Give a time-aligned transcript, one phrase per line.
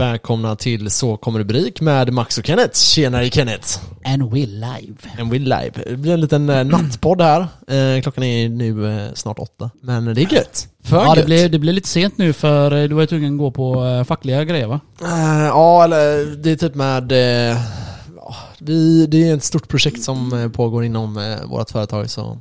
[0.00, 2.78] Välkomna till Så kommer rubrik med Max och Kenneth.
[2.78, 3.78] Tjenare Kenneth!
[4.04, 4.94] And we live.
[5.18, 5.70] And we live.
[5.86, 7.40] Det blir en liten eh, nattpodd här.
[7.68, 9.70] Eh, klockan är nu eh, snart åtta.
[9.82, 10.68] Men det är gött.
[10.84, 11.26] För Ja, det gött.
[11.26, 13.84] blir, det blir lite sent nu för eh, du var ju tvungen att gå på
[13.84, 14.80] eh, fackliga grejer va?
[15.02, 17.12] Eh, ja, eller det är typ med...
[17.12, 17.58] Eh,
[18.16, 22.38] ja, vi, det är ett stort projekt som eh, pågår inom eh, vårt företag så...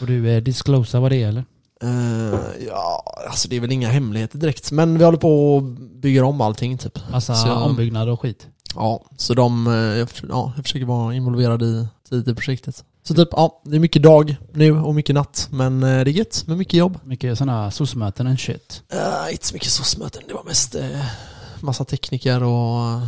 [0.00, 1.44] Och du eh, disclosar vad det är eller?
[1.82, 4.72] Eh, ja, alltså det är väl inga hemligheter direkt.
[4.72, 5.62] Men vi håller på och
[6.02, 6.98] bygger om allting typ.
[7.10, 8.46] Massa Så ombyggnader och skit.
[8.74, 12.84] Ja, så de, eh, jag, ja, jag försöker vara involverad i, tidigt i projektet.
[13.02, 15.48] Så typ, ja, det är mycket dag nu och mycket natt.
[15.50, 16.98] Men eh, det är gött med mycket jobb.
[17.04, 18.82] Mycket sådana SOS-möten and shit.
[18.94, 21.04] Uh, inte så mycket SOS-möten, det var mest eh,
[21.60, 23.00] massa tekniker och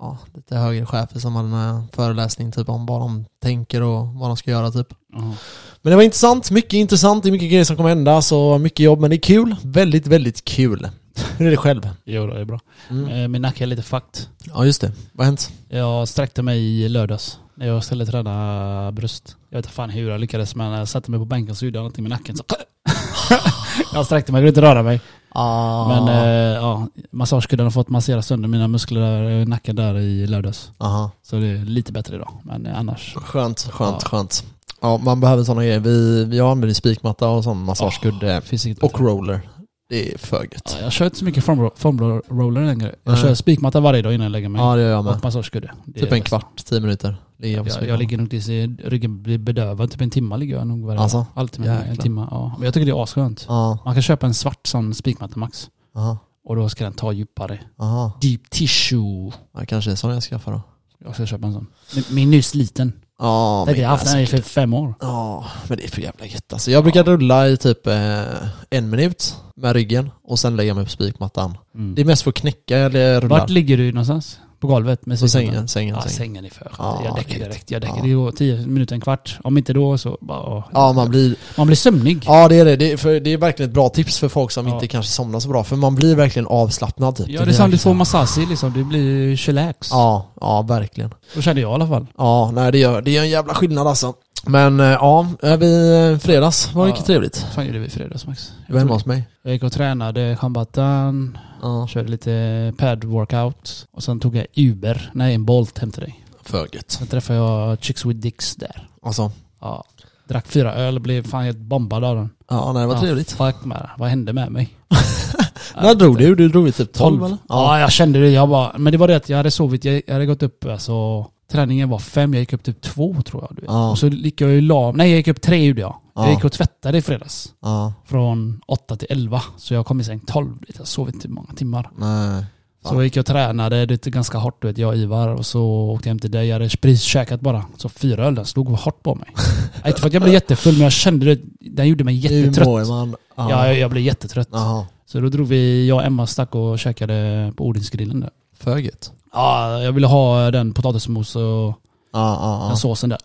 [0.00, 4.30] ja, lite högre chefer som hade en föreläsning typ om vad de tänker och vad
[4.30, 4.88] de ska göra typ.
[5.12, 5.34] Ja.
[5.82, 8.80] Men det var intressant, mycket intressant, det är mycket grejer som kommer hända, så mycket
[8.80, 9.56] jobb, men det är kul.
[9.62, 10.88] Väldigt, väldigt kul.
[11.38, 11.88] Hur är det själv?
[12.04, 12.60] Jo, det är bra.
[12.90, 13.08] Mm.
[13.08, 14.26] Eh, Min nacke är lite fucked.
[14.54, 15.52] Ja just det, vad har hänt?
[15.68, 19.36] Jag sträckte mig i lördags när jag skulle träna bröst.
[19.50, 21.78] Jag vet inte fan hur jag lyckades men jag satte mig på bänken så gjorde
[21.78, 22.44] jag någonting med nacken så
[23.94, 25.00] Jag sträckte mig, jag kunde inte röra mig.
[25.30, 29.98] Ah, Men eh, ja, massagekudden har fått massera sönder mina muskler där, i nacken där
[29.98, 30.70] i lördags.
[30.78, 31.10] aha.
[31.22, 32.32] Så det är lite bättre idag.
[32.42, 33.14] Men eh, annars.
[33.16, 34.08] Skönt, skönt, Ja.
[34.08, 34.44] skönt.
[34.80, 35.80] Ja, man behöver sådana grejer.
[35.80, 39.40] Vi, vi använder spikmatta och sån massagekudde inget och roller.
[39.88, 40.76] Det är för gött.
[40.78, 42.94] Ja, jag kör inte så mycket foam foam roller längre.
[43.04, 43.22] Jag Nej.
[43.22, 44.60] kör spikmatta varje dag innan jag lägger mig.
[44.62, 45.14] Ja, det gör jag med.
[45.14, 45.70] och massagekudde.
[45.94, 47.16] Typ en kvart, tio minuter.
[47.36, 48.48] Jag Jag, jag ligger nog tills
[48.84, 49.90] ryggen blir bedövad.
[49.90, 51.16] Typ en timme ligger jag nog varje Alltså?
[51.16, 51.26] dag.
[51.34, 52.26] Alltid en timme.
[52.30, 52.54] Ja.
[52.58, 53.44] Men jag tycker det är askönt.
[53.48, 55.68] Ja, Man kan köpa en svart sån spikmatta max.
[55.96, 57.60] aha, Och då ska den ta djupare.
[57.78, 58.12] aha.
[58.20, 59.32] Deep tissue.
[59.54, 60.60] Ja, kanske är sån jag skaffar då.
[61.04, 61.66] Jag ska köpa en sån.
[62.10, 62.92] Min- är ny sliten.
[63.18, 64.94] Ja, jag har haft den i alltså, för fem år.
[65.00, 66.70] Ja, men det är för jävla gött alltså.
[66.70, 68.22] Jag brukar rulla i typ eh,
[68.70, 71.58] en minut med ryggen och sen lägga mig på spikmattan.
[71.74, 71.94] Mm.
[71.94, 73.38] Det är mest för att knäcka eller rulla.
[73.38, 74.40] Vart ligger du någonstans?
[74.60, 75.06] På golvet?
[75.06, 76.16] Med På sängen, sängen, Ja, sängen.
[76.16, 77.70] sängen är för Ja, Jag däckar direkt.
[77.70, 77.96] Jag däckar.
[77.96, 78.02] Ja.
[78.02, 79.38] Det går tio minuter, en kvart.
[79.44, 80.64] Om inte då så bara...
[80.72, 82.24] Ja, man blir, Man blir sömnig.
[82.26, 82.76] ja det är det.
[82.76, 84.74] Det är, för, det är verkligen ett bra tips för folk som Ja.
[84.74, 85.64] inte kanske somnar så bra.
[85.64, 87.28] För man blir verkligen avslappnad typ.
[87.28, 88.72] Ja, det är som du får massage liksom.
[88.72, 89.88] Du blir chillax.
[89.90, 91.14] Ja, ja verkligen.
[91.34, 92.06] Så kände jag i alla fall.
[92.18, 94.14] Ja, nej det gör, det gör en jävla skillnad alltså.
[94.46, 95.26] Men eh, ja,
[95.58, 96.92] vi eh, fredags var det Ja.
[96.92, 97.42] mycket trevligt.
[97.44, 98.52] Vad fan gjorde vi fredags Max?
[98.66, 99.28] Du var hemma hos mig.
[99.42, 105.10] Jag gick och tränade Shambatan, Ja, körde lite pad workout och sen tog jag Uber,
[105.14, 106.24] nej en Bolt hem till dig.
[106.42, 106.90] för gött.
[106.90, 108.88] Sen träffade jag Chicks with Dicks där.
[109.02, 109.84] Alltså, Ja.
[110.28, 112.30] Drack fyra öl, blev fan helt bombad av den.
[112.50, 113.32] ja nej det var ja, trevligt.
[113.32, 114.68] Fuck med Vad hände med mig?
[115.82, 116.34] När drog du?
[116.34, 117.38] Du drog vid typ 12 12 eller?
[117.48, 117.80] Ja.
[117.80, 118.30] jag kände det.
[118.30, 120.64] Jag bara, men det var det att jag hade sovit, jag, jag hade gått upp
[120.64, 123.56] alltså Träningen var fem, jag gick upp typ två tror jag.
[123.56, 123.70] Du vet.
[123.70, 123.90] Ja.
[123.90, 125.96] Och så gick jag ju la, nej jag gick upp tre gjorde jag.
[126.14, 126.24] Ja.
[126.24, 127.52] Jag gick och tvättade i fredags.
[127.62, 129.42] Ja, Från åtta till elva.
[129.56, 130.54] Så jag kom i säng tolv.
[130.78, 131.90] Jag sov inte många timmar.
[131.98, 132.44] nej.
[132.84, 135.28] Så jag gick jag och tränade det är ganska hårt, du vet, jag och Ivar.
[135.28, 136.46] Och så åkte jag hem till dig.
[136.46, 137.64] Jag hade spritkäkat bara.
[137.76, 139.28] Så fyra öl, den slog hårt på mig.
[139.86, 141.40] inte för att jag blev jättefull, men jag kände det.
[141.60, 142.66] Den gjorde mig jättetrött.
[142.66, 143.16] mår man.
[143.36, 143.66] Ja, Ja.
[143.66, 144.48] jag, jag blev jättetrött.
[144.52, 148.30] Jaha, Så då drog vi, jag och Emma stack och käkade på Odinsgrillen där.
[148.60, 149.12] För gött.
[149.32, 151.74] Ja, jag ville ha den potatismos och Ja,
[152.12, 152.76] ja, den ja.
[152.76, 153.18] såsen där.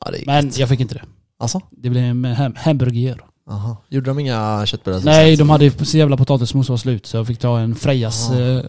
[0.00, 0.58] ja det är Men gött.
[0.58, 1.02] jag fick inte det.
[1.38, 1.60] Alltså?
[1.70, 3.20] Det blev en ham hamburger.
[3.48, 3.76] Jaha.
[3.88, 5.00] Gjorde de inga köttbullar?
[5.04, 8.28] Nej, de hade ju så jävla potatismos var slut så jag fick ta en Frejas.
[8.32, 8.38] Ja.
[8.38, 8.62] eh,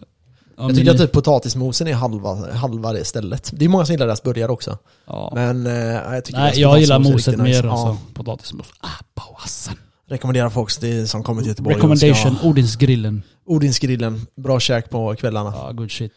[0.58, 3.52] Jag tycker att typ potatismosen är halva, halva det stället.
[3.56, 4.78] Det är många som gillar deras burgare också.
[5.08, 5.32] Ja.
[5.36, 5.74] Men eh,
[6.14, 7.70] jag tycker Nej, jag gillar moset mer nice.
[7.70, 7.98] alltså.
[8.14, 8.68] Potatismos.
[8.80, 9.76] Ah, pausen.
[10.10, 13.24] Rekommenderar folk till, som kommer till Göteborg Recommendation, ska- Odinsgrillen.
[13.46, 15.54] Odinsgrillen, bra käk på kvällarna.
[15.56, 16.12] Ja, good shit.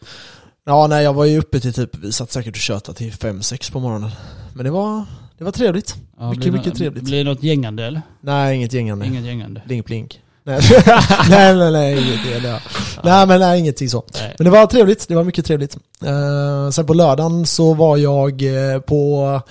[0.65, 3.71] Ja, nej jag var ju uppe till typ, vi satt säkert och tjötade till 5-6
[3.71, 4.09] på morgonen.
[4.53, 5.05] Men det var,
[5.37, 5.95] det var trevligt.
[6.19, 7.03] Ja, Mycket, blir det- mycket trevligt.
[7.03, 8.01] Blir det något gängande eller?
[8.21, 9.05] Nej, inget gängande.
[9.05, 9.61] Inget gängande.
[9.65, 10.19] Blink blink.
[10.43, 10.59] Nej,
[11.29, 12.43] nej, nej, nej, inget.
[12.43, 12.59] Ja.
[13.03, 14.03] Nej, men nej, ingenting så.
[14.13, 14.35] Nej.
[14.37, 15.77] Men det var trevligt, det var mycket trevligt.
[16.05, 19.41] Eh, sen på lördagen så var jag eh, på,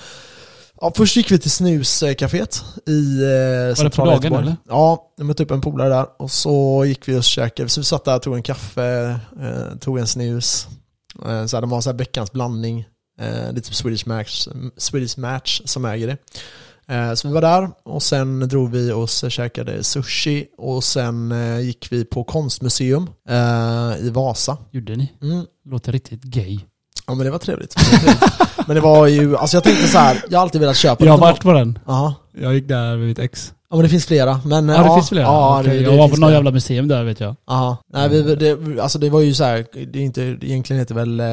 [0.81, 4.43] ja först gick vi till snuscaféet i eh, centrala dagen, Göteborg.
[4.43, 4.57] eller?
[4.69, 7.85] Ja, jag mötte upp en polare där och så gick vi och käkade, så vi
[7.85, 10.69] satt där, tog en kaffe, eh, tog en snus.
[11.27, 12.79] Eh, så här, de har så här veckans blandning,
[13.21, 16.17] eh, det är typ Swedish Match, Swedish Match som äger det.
[16.95, 21.33] Eh, Så vi var där och sen drog vi och så käkade sushi och sen
[21.33, 24.57] eh, gick vi på konstmuseum eh, i Vasa.
[24.71, 25.13] Gjorde ni?
[25.23, 25.45] Mm.
[25.65, 26.61] Låter riktigt gay.
[27.11, 27.77] Ja men det var trevligt.
[27.77, 28.67] Det var trevligt.
[28.67, 31.13] men det var ju, alltså jag tänkte så här, jag har alltid velat köpa Jag
[31.13, 31.79] har varit på den.
[31.87, 32.15] Ja.
[32.41, 33.53] Jag gick där med mitt ex.
[33.71, 34.41] ja men det finns flera.
[34.45, 35.25] Men, Ja, det finns flera?
[35.25, 37.37] Ja, det, det jag var på något jävla museum där vet jag.
[37.47, 40.95] Ja, nej vi, det, alltså det var ju så här, det är inte, egentligen heter
[40.95, 41.27] väl eh,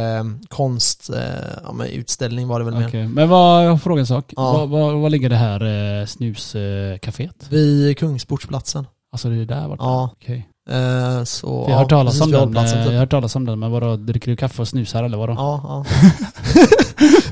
[0.48, 1.20] konst, eh,
[1.64, 3.08] ja men utställning var det väl mer.
[3.08, 4.34] Men vad, jag får fråga en sak.
[4.36, 4.52] Ja.
[4.54, 5.62] Vad, vad, vad ligger det här
[6.00, 7.46] eh, snuscaféet?
[7.50, 8.88] Vid Kungsportsplatsen.
[9.12, 9.80] Alltså det är där vart?
[9.80, 10.10] Ja.
[10.14, 10.48] Okej.
[10.70, 12.58] Eh, så, Jag har hört talas om den.
[12.58, 12.64] eh.
[12.86, 15.34] Jag har hört talas om den, men vadå, dricker du kaffe och snusar eller vadå?
[15.38, 15.86] Ja, ja.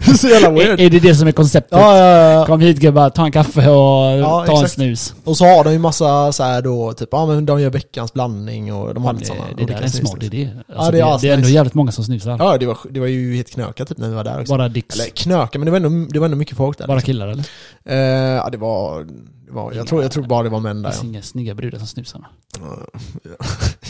[0.06, 0.80] det är så jävla weird.
[0.80, 1.80] Är, är det det som är konceptet?
[1.80, 2.46] Ja, ja, ja.
[2.46, 4.72] Kom hit gubbar, ta en kaffe och ta en exakt.
[4.72, 5.14] snus.
[5.24, 8.14] Och så har de ju massa så här då, typ, ja men de gör veckans
[8.14, 10.50] blandning och de har lite det, sådana det där olika är en smart idé.
[10.68, 12.36] Ja, Alltså, det är det, det är ändå jävligt många som snusar.
[12.40, 14.54] Ja, det var, det var ju helt knökat typ när vi var där också.
[14.54, 14.96] Bara dicks.
[14.96, 16.88] Eller knöka, men det var ändå, det var ändå mycket folk där.
[16.88, 17.06] Bara liksom.
[17.14, 17.44] killar eller?
[17.86, 19.14] Eh, ja, det var, det
[19.50, 20.92] var jag, tror, jag tror bara det var män Det där.
[20.92, 22.28] finns inga snygga brudar som snusar.
[22.60, 22.78] Ja.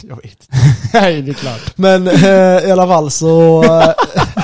[0.03, 0.45] jag vet inte.
[0.93, 1.77] Nej, det är klart.
[1.77, 3.63] Men eh, i alla fall så...
[3.63, 3.89] eh,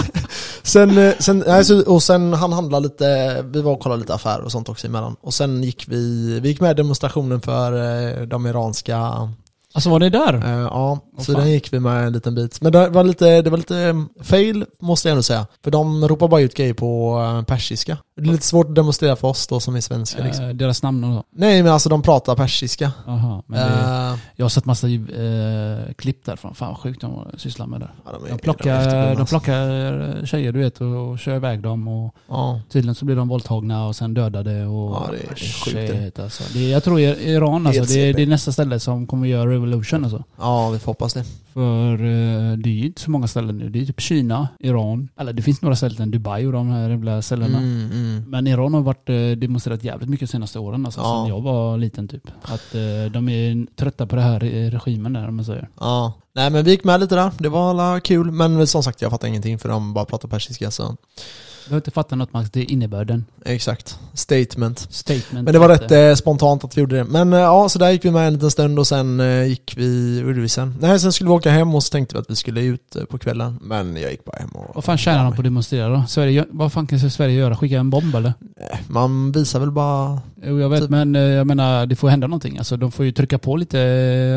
[0.63, 4.13] sen, eh, sen, nej, så, och sen han handlade lite, vi var och kollade lite
[4.13, 5.15] affärer och sånt också emellan.
[5.21, 7.73] Och sen gick vi, vi gick med i demonstrationen för
[8.19, 9.29] eh, de iranska,
[9.73, 10.33] Alltså var det där?
[10.33, 11.41] eh, ja, så fan.
[11.41, 12.61] den gick vi med en liten bit.
[12.61, 15.47] Men det var lite, det var lite eh, fail, måste jag ändå säga.
[15.63, 17.97] För de ropar bara ut grejer på eh, persiska.
[18.15, 20.45] Det är lite svårt att demonstrera för oss då som är svenskar liksom.
[20.45, 21.23] Eh, deras namn och så?
[21.35, 22.91] Nej men alltså de pratar persiska.
[23.05, 23.65] Jaha, men det,
[24.11, 26.55] Eh, jag har sett massa eh, klipp därifrån.
[26.55, 27.89] Fan vad sjukt de sysslar med det.
[28.05, 29.39] ja, de, De de plockar, efterblivna, de alltså.
[29.39, 32.15] plockar tjejer du vet och, och kör iväg dem och
[32.69, 34.91] tydligen så blir de våldtagna och sen dödade och...
[34.91, 35.91] Ja, det är- det är sjukt.
[36.03, 36.43] Shit, alltså.
[36.53, 40.23] det, Jag tror Iran alltså, det, det är nästa ställe som kommer göra revolution alltså.
[40.37, 41.23] ja, vi får hoppas det.
[41.53, 43.69] För eh, det är ju inte så många ställen nu.
[43.69, 47.21] Det är typ Kina, Iran, eller det finns några ställen, Dubai och de här jävla
[47.21, 47.57] ställena.
[47.57, 48.23] Mm, mm.
[48.29, 51.23] Men Iran har varit eh, demonstrerat jävligt mycket de senaste åren, alltså, Ja.
[51.23, 52.27] sen jag var liten typ.
[52.41, 55.69] Att eh, de är trötta på det här i regimen där om man säger.
[55.79, 57.31] Ja, nej men vi gick med lite där.
[57.37, 60.71] Det var alla kul, men som sagt jag fattar ingenting för de bara pratar persiska
[60.71, 60.95] så.
[61.65, 63.25] Jag har inte fattat något Max, det är innebörden.
[63.45, 63.99] Exakt.
[64.13, 64.79] Statement.
[64.89, 65.31] Statement.
[65.45, 67.03] Men det var rätt eh, spontant att vi gjorde det.
[67.03, 69.73] Men eh, ja, så där gick vi med en liten stund och sen eh, gick
[69.77, 70.75] vi, gjorde vi sen?
[70.79, 73.03] Nej, sen skulle vi åka hem och så tänkte vi att vi skulle ut eh,
[73.03, 73.59] på kvällen.
[73.61, 74.71] Men jag gick bara hem och...
[74.75, 76.03] Vad fan tjänar de på att demonstrera då?
[76.07, 77.55] Sverige, vad fan kan Sverige göra?
[77.57, 78.33] Skicka en bomb eller?
[78.71, 80.19] Eh, Man visar väl bara...
[80.45, 80.89] Jo jag vet Typ.
[80.89, 82.57] men eh, jag menar det får hända någonting.
[82.57, 83.77] Alltså de får ju trycka på lite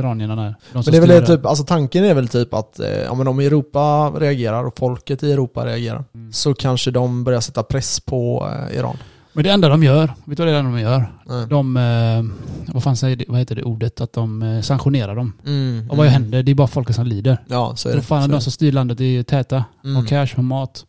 [0.00, 0.55] iranierna där.
[0.73, 3.29] De Men det är väl det, typ, alltså tanken är väl typ att ja, men
[3.29, 6.32] om Europa reagerar och folket i Europa reagerar Mm.
[6.32, 8.96] så kanske de börjar sätta press på eh, Iran.
[9.32, 11.12] Men det enda de gör, vet du vad det är de gör?
[11.26, 11.46] Nej.
[11.46, 14.00] De, eh, vad fan säger det, vad heter det ordet?
[14.00, 15.32] Att de eh, sanktionerar dem.
[15.46, 16.12] Mm, Och vad mm.
[16.22, 16.43] händer?
[16.43, 17.38] Det är bara folket som lider.
[17.49, 18.02] Ja, så är det.
[18.02, 19.64] fan så de som styr landet är täta.
[19.84, 19.96] Mm.
[19.96, 20.87] Och cash och mat.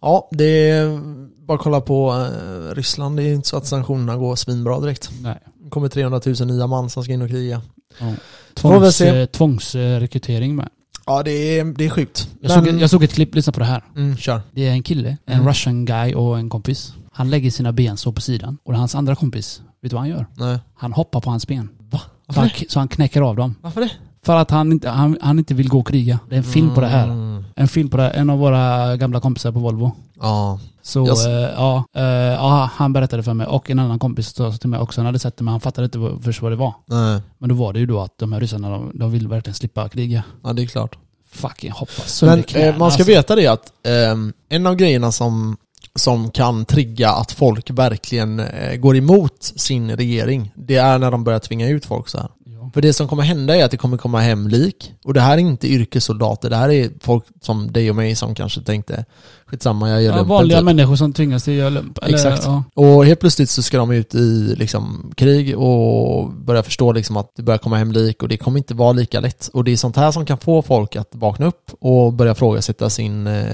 [0.00, 1.00] Ja, det är
[1.46, 2.26] bara kolla på
[2.72, 3.16] Ryssland.
[3.16, 5.10] Det är inte så att sanktionerna går svinbra direkt.
[5.22, 5.38] Nej.
[5.64, 7.62] Det kommer 300 000 nya man som ska in och kriga.
[7.98, 8.06] Ja.
[8.54, 10.68] Tvångs, tvångsrekrytering med.
[11.10, 12.28] Ja, det är, det är sjukt.
[12.40, 13.84] Jag, såg, jag såg ett klipp, lyssna på det här.
[13.96, 14.40] Mm, kör.
[14.52, 15.48] Det är en kille, en Mm.
[15.48, 16.92] russian guy och en kompis.
[17.12, 18.58] Han lägger sina ben så på sidan.
[18.64, 20.26] Och hans andra kompis, vet du vad han gör?
[20.34, 20.58] Nej.
[20.74, 21.68] Han hoppar på hans ben.
[21.90, 22.00] Va?
[22.28, 22.70] Så han, det?
[22.70, 23.54] så han knäcker av dem.
[23.60, 23.90] Varför det?
[24.22, 26.18] För att han inte, han, han inte vill gå och kriga.
[26.28, 27.06] Det är en film på det här.
[27.56, 28.10] En film på det.
[28.10, 29.92] En av våra gamla kompisar på Volvo.
[30.20, 30.60] Ja.
[30.82, 34.28] Så Jag s- eh, ja, eh, ja, han berättade för mig och en annan kompis
[34.34, 36.56] sa till mig också, han hade sett det men han fattade inte först vad det
[36.56, 36.74] var.
[36.86, 37.20] Nej.
[37.38, 39.88] Men då var det ju då att de här ryssarna, de, de vill verkligen slippa
[39.88, 40.22] kriga.
[40.44, 40.98] Ja, det är klart.
[41.32, 43.12] Fucking hoppa sönder Men knäna, eh, man ska alltså.
[43.12, 45.56] veta det att ehm, en av grejerna som,
[45.94, 51.24] som kan trigga att folk verkligen eh, går emot sin regering, det är när de
[51.24, 52.28] börjar tvinga ut folk så här.
[52.74, 54.92] För det som kommer hända är att det kommer komma hem lik.
[55.04, 58.34] Och det här är inte yrkessoldater, det här är folk som dig och mig som
[58.34, 59.04] kanske tänkte
[59.50, 60.64] skitsamma, jag gör Ja, lumpen vanliga typ.
[60.64, 61.98] människor som tvingas till att göra lump.
[62.02, 62.42] Eller, Exakt.
[62.44, 62.64] Ja.
[62.74, 67.32] Och helt plötsligt så ska de ut i liksom, krig och börja förstå liksom, att
[67.36, 69.50] det börjar komma hem lik och det kommer inte vara lika lätt.
[69.52, 72.90] Och det är sånt här som kan få folk att vakna upp och börja frågasätta
[72.90, 73.44] sin, eh,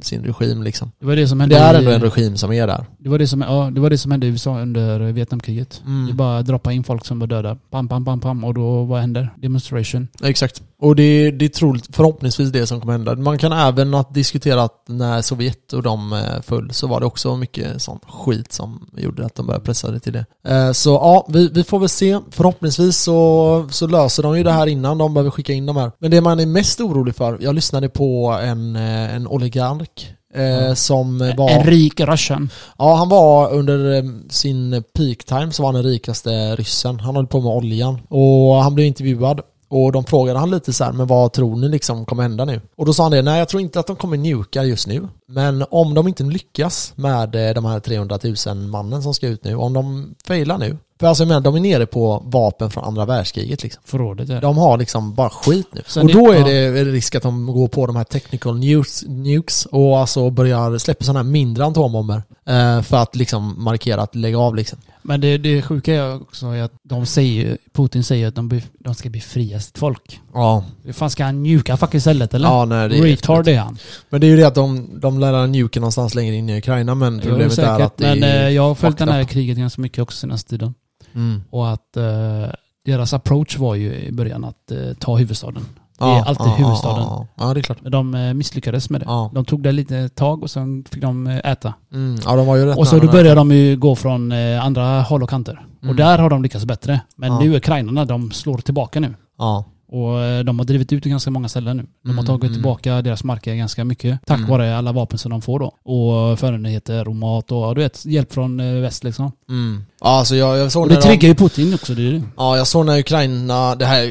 [0.00, 0.62] sin regim.
[0.62, 0.90] Liksom.
[1.00, 2.86] Det var det som hände det är ändå en regim som är där.
[2.98, 5.82] det var det som, ja, det var det som hände i USA under Vietnamkriget.
[5.86, 6.06] Mm.
[6.06, 7.56] Det bara droppa in folk som var döda.
[7.70, 8.44] Pam, pam, pam, pam.
[8.44, 9.30] Och då, och vad händer?
[9.36, 10.08] Demonstration.
[10.22, 10.62] Exakt.
[10.78, 13.14] Och det, det är troligt, förhoppningsvis det som kommer hända.
[13.14, 17.06] Man kan även att diskutera att när Sovjet och de eh, föll så var det
[17.06, 20.26] också mycket sån skit som gjorde att de började pressa det till det.
[20.48, 22.18] Eh, så ja, vi, vi får väl se.
[22.30, 25.92] Förhoppningsvis så, så löser de ju det här innan de behöver skicka in de här.
[25.98, 30.74] Men det man är mest orolig för, jag lyssnade på en, eh, en oligark eh,
[30.74, 31.50] som var...
[31.50, 32.50] En rik russian.
[32.78, 37.00] Ja, han var under eh, sin peak time så var han den rikaste ryssen.
[37.00, 38.00] Han höll på med oljan.
[38.08, 39.40] Och han blev intervjuad.
[39.68, 42.60] Och de frågade han lite så här, men vad tror ni liksom kommer hända nu?
[42.76, 45.08] Och då sa han det, nej jag tror inte att de kommer njuka just nu.
[45.26, 49.44] Men om de inte lyckas med eh, de här 300 000 mannen som ska ut
[49.44, 50.76] nu, om de failar nu.
[51.00, 53.82] För alltså jag menar, de är nere på vapen från andra världskriget liksom.
[53.86, 54.40] Förrådet ja.
[54.40, 55.82] De har liksom bara skit nu.
[55.86, 58.04] Sen och det- då är det är det risk att de går på de här
[58.04, 62.22] technical nukes, nukes och alltså börjar släppa sådana här mindre atombomber.
[62.46, 64.78] Eh, för att liksom markera att lägga av liksom.
[65.02, 68.94] Men det, det sjuka är också att de säger, Putin säger att de, be, de
[68.94, 70.20] ska befria sitt folk.
[70.34, 70.64] Ja.
[70.84, 72.48] Hur fan ska han njuka fucking stället eller?
[72.48, 73.78] Ja, nej, det är Retard är han.
[74.08, 76.94] Men det är ju det att de, de lär nuka någonstans längre in i Ukraina
[76.94, 77.80] men Jo, problemet är säkert.
[77.86, 79.28] att det Men är eh, jag har följt den här up.
[79.28, 80.74] kriget ganska mycket också senaste tiden.
[81.14, 81.42] Mm.
[81.50, 82.46] Och att eh,
[82.84, 85.62] deras approach var ju i början att eh, ta huvudstaden.
[85.98, 87.02] Det Ja, är alltid ja, huvudstaden.
[87.02, 87.46] Ja, ja.
[87.48, 87.82] ja, det är klart.
[87.82, 89.04] Men de eh, misslyckades med det.
[89.08, 89.30] Ja.
[89.34, 91.74] De tog det lite tag och sen fick de eh, äta.
[91.92, 94.64] Mm, ja, de var ju rätt Och så då började de ju gå från eh,
[94.64, 95.52] andra håll och kanter.
[95.52, 95.90] Mm.
[95.90, 97.00] Och där har de lyckats bättre.
[97.16, 97.40] Men Ja.
[97.40, 99.14] nu ukrainarna, de slår tillbaka nu.
[99.38, 101.86] Ja, Och eh, de har drivit ut ganska många ställen nu.
[102.02, 102.54] De har Mm, tagit mm.
[102.54, 104.20] tillbaka deras marker ganska mycket.
[104.26, 104.50] Tack Mm.
[104.50, 105.66] vare alla vapen som de får då.
[105.66, 109.32] Och förnödenheter och mat och du vet, hjälp från eh, väst liksom.
[109.48, 109.84] mm.
[110.00, 112.22] ja alltså jag, jag såg Och det de- triggar ju Putin också, det är det.
[112.36, 114.08] Ja, jag såg när Ukraina, det här,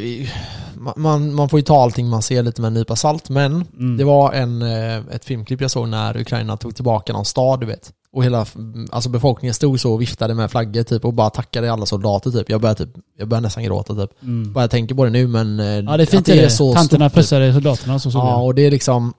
[1.00, 3.98] man, man får ju ta allting man ser lite med en nypa salt, men Mm.
[3.98, 7.66] det var en, eh, ett filmklipp jag såg när Ukraina tog tillbaka någon stad, du
[7.66, 7.92] vet.
[8.14, 8.46] Och hela,
[8.92, 12.50] alltså befolkningen stod så och viftade med flaggor typ och bara tackade alla soldater typ.
[12.50, 14.24] Jag började typ, jag började nästan gråta typ.
[14.24, 14.54] Mm.
[14.54, 15.60] Bara jag tänker på det nu men...
[15.60, 16.50] eh, Ja det är fint att det.
[16.50, 17.24] så Tanterna stort, typ.
[17.24, 18.46] pussade soldaterna så såg Ja, jag.
[18.46, 19.14] och det är liksom...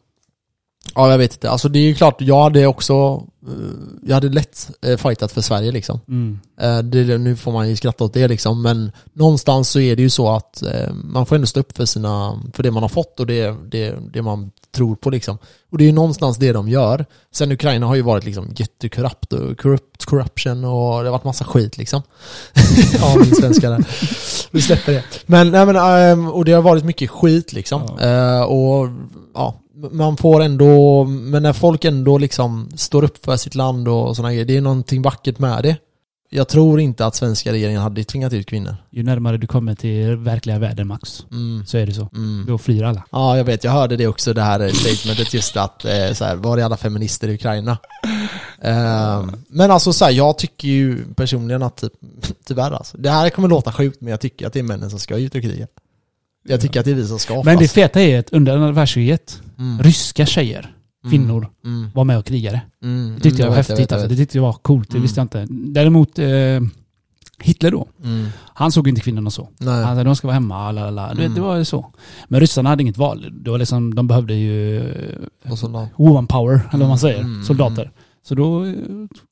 [0.94, 1.50] Ja, jag vet inte.
[1.50, 3.22] Alltså det är ju klart, jag hade också...
[3.46, 3.52] eh,
[4.06, 6.00] Jag hade lätt eh, fightat för Sverige liksom.
[6.08, 6.38] Mm.
[6.60, 10.02] Eh, Det, nu får man ju skratta åt det liksom, men någonstans så är det
[10.02, 10.62] ju så att
[11.04, 13.94] man får ändå stå upp för, sina, för det man har fått och det, det,
[14.12, 15.38] det man tror på liksom.
[15.70, 17.06] Och det är ju någonstans det de gör.
[17.32, 21.44] Sen Ukraina har ju varit liksom jättekorrupt och corrupt, corruption och det har varit massa
[21.44, 22.02] skit liksom.
[23.00, 23.84] ja, min svenska där.
[24.50, 25.04] Vi släpper det.
[25.26, 27.82] Men, nej, men ehm, och det har varit mycket skit liksom.
[28.00, 28.88] Eh, och
[29.34, 29.60] ja,
[29.90, 34.32] man får ändå, men när folk ändå liksom står upp för sitt land och sådana
[34.32, 35.76] grejer, det är någonting vackert med det.
[36.30, 38.76] Jag tror inte att svenska regeringen hade tvingat ut kvinnor.
[38.90, 41.66] Ju närmare du kommer till verkliga världen Max, Mm.
[41.66, 42.08] så är det så.
[42.14, 42.44] Mm.
[42.48, 43.02] Då flyr alla.
[43.12, 43.64] Ja, jag vet.
[43.64, 46.76] Jag hörde det också, det här statementet just att, eh, så här, var är alla
[46.76, 47.78] feminister i Ukraina?
[48.62, 51.92] Ehm, men alltså så här, jag tycker ju personligen att, typ,
[52.46, 54.98] tyvärr alltså, det här kommer låta sjukt men jag tycker att det är männen som
[54.98, 55.66] ska ut och kriga.
[56.48, 57.44] Jag tycker att det är vi som ska offras.
[57.44, 59.82] Men det feta är att under andra världskriget, Mm.
[59.82, 60.74] ryska tjejer,
[61.10, 61.90] kvinnor, Mm.
[61.94, 62.60] var med och krigade.
[62.82, 63.14] Mm.
[63.14, 64.08] Det tyckte jag var vet, häftigt vet, alltså.
[64.08, 65.02] Det tyckte jag var coolt, det Mm.
[65.02, 65.46] visste jag inte.
[65.50, 66.60] Däremot eh,
[67.38, 68.26] Hitler då, Mm.
[68.54, 69.48] han såg inte kvinnorna så.
[69.58, 69.84] Nej.
[69.84, 71.34] Han sa de ska vara hemma, la, la, Mm.
[71.34, 71.92] det var så.
[72.28, 73.26] Men ryssarna hade inget val.
[73.32, 74.78] Det var liksom, de behövde ju
[75.44, 77.44] eh, woman power, eller vad man säger, Mm.
[77.44, 77.90] soldater.
[78.28, 78.66] Så då,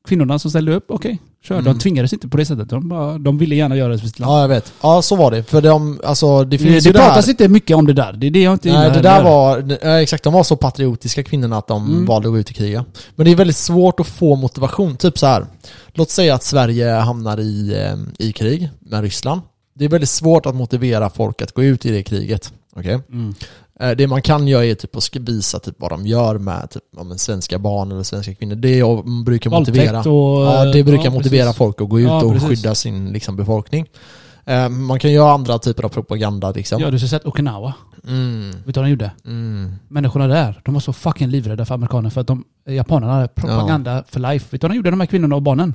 [0.09, 1.55] kvinnorna som ställde upp, okej, kör.
[1.59, 1.65] Mm.
[1.65, 2.69] De tvingades inte på det sättet.
[2.69, 4.33] De, bara, de ville gärna göra det för sitt land.
[4.33, 4.73] Ja, jag vet.
[4.83, 5.43] Ja, så var det.
[5.43, 8.13] För de, alltså, det finns det ju det pratas inte mycket om det där.
[8.13, 9.31] Det är det jag inte Nej, det där heller.
[9.31, 12.07] var, exakt, de var så patriotiska kvinnorna att de Mm.
[12.07, 12.85] valde att gå ut i kriga.
[13.17, 15.47] Men det är väldigt svårt att få motivation, typ så här.
[15.95, 19.41] Låt säga att Sverige hamnar i, eh, i krig med Ryssland.
[19.75, 22.53] Det är väldigt svårt att motivera folk att gå ut i det kriget.
[22.77, 22.99] Okej?
[23.09, 23.35] Mm.
[23.83, 26.83] Eh, Det man kan göra är typ att visa typ vad de gör med typ,
[26.97, 28.55] ja, men svenska barn eller svenska kvinnor.
[28.55, 29.93] Det är, brukar motivera.
[29.93, 30.47] Våldtäkt och...
[30.47, 31.59] Ja, det brukar ja, motivera precis.
[31.59, 32.49] folk att gå ut Ja, och precis.
[32.49, 33.87] skydda sin liksom, befolkning.
[34.47, 36.81] Eh, Man kan göra andra typer av propaganda liksom.
[36.81, 37.75] Ja, du har sett Okinawa.
[38.09, 39.11] Mm, Vet du vad de gjorde?
[39.27, 39.73] mm.
[39.89, 44.21] Människorna där, de var så fucking livrädda för amerikaner för att de, japanerna propaganda för
[44.21, 44.47] life.
[44.51, 45.75] Vet du vad de gjorde, de här kvinnorna och barnen?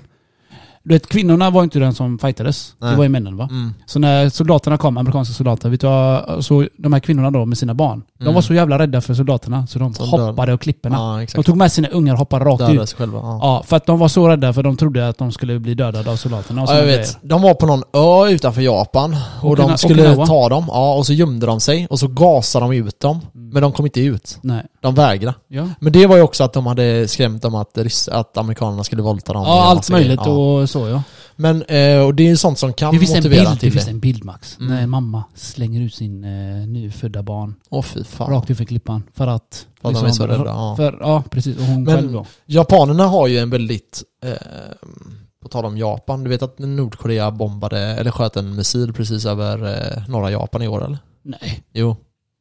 [0.88, 2.74] Du vet, kvinnorna var inte den som fightades.
[2.80, 2.92] Nej.
[2.92, 3.48] Det var ju männen va?
[3.52, 3.74] Mm.
[3.86, 7.74] Så när soldaterna kom, amerikanska soldater, vet du så de här kvinnorna då med sina
[7.74, 8.36] barn, de Mm.
[8.36, 10.96] var så jävla rädda för soldaterna så de Som hoppade och klipporna.
[11.20, 12.90] Ja, De tog med sina ungar och hoppade rakt Dödade ut.
[12.90, 13.18] sig själva.
[13.18, 13.40] Ja.
[13.42, 16.12] Ja, för att de var så rädda för de trodde att de skulle bli dödade
[16.12, 17.18] av soldaterna och Ja, jag vet.
[17.22, 20.26] De var på någon ö utanför Japan och Okina- de skulle Okinawa.
[20.26, 23.20] ta dem, ja, och så gömde de sig och så gasade de ut dem.
[23.36, 23.50] Mm.
[23.50, 24.38] Men de kom inte ut.
[24.42, 24.64] Nej.
[24.82, 25.38] De vägrade.
[25.48, 25.68] Ja.
[25.80, 27.78] Men det var ju också att de hade skrämt dem att,
[28.12, 29.44] att amerikanerna skulle våldta dem.
[29.46, 31.04] Ja, och allt möjligt och så ja.
[31.36, 33.60] Men, eh, och det är ju sånt som kan Det finns en motivera bild, det
[33.60, 33.92] till finns det.
[33.92, 34.58] en bild Max.
[34.60, 34.76] Mm.
[34.76, 38.32] När mamma slänger ut sin eh, nyfödda barn Åh fy fan.
[38.32, 39.04] rakt för klippan.
[39.14, 39.68] För att...
[39.82, 40.76] För att de är så rädda, ja.
[40.76, 41.58] För, ja, precis.
[41.58, 42.26] Och hon Men- själv då.
[42.46, 44.32] Japanerna har ju en väldigt, eh,
[45.44, 49.66] på tal om Japan, du vet att Nordkorea bombade, eller sköt en missil precis över
[49.98, 50.98] eh, norra Japan i år eller?
[51.24, 51.64] Nej.
[51.74, 51.96] Jo.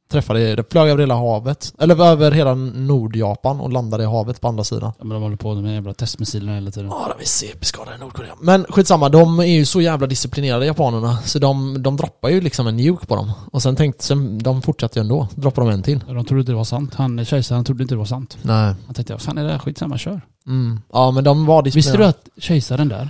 [0.09, 4.49] Träffade, det flög över hela havet, eller över hela Nordjapan och landade i havet på
[4.49, 4.93] andra sidan.
[4.99, 6.89] Ja, men de håller på med jävla testmissilerna hela tiden.
[6.91, 8.33] Ja, de är CP-skadade i Nordkorea.
[8.41, 12.67] Men skitsamma, de är ju så jävla disciplinerade japanerna, så de, de droppar ju liksom
[12.67, 13.33] en nuke på dem.
[13.53, 15.99] Och sen tänkte, sen, de fortsatte ju ändå, droppar de en till.
[16.07, 16.95] De trodde inte det var sant.
[16.95, 18.37] Han kejsaren trodde inte det var sant.
[18.43, 18.75] Nej.
[18.87, 19.59] Han tänkte, vad fan är det här?
[19.59, 20.21] Skitsamma, kör.
[20.47, 20.81] Mm.
[20.93, 22.09] Ja men de var Visste du disciplinerade.
[22.09, 23.09] att kejsaren där,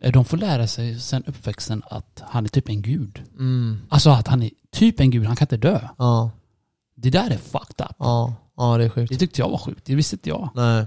[0.00, 3.22] de får lära sig sen uppväxten att han är typ en gud.
[3.38, 3.80] Mm.
[3.88, 5.80] Alltså att han är typ en gud, han kan inte dö.
[5.98, 6.30] Ja,
[6.96, 7.96] Det där är fucked up.
[7.98, 9.12] ja, ja det är sjukt.
[9.12, 10.48] Det tyckte jag var sjukt, det visste inte jag.
[10.54, 10.84] Nej.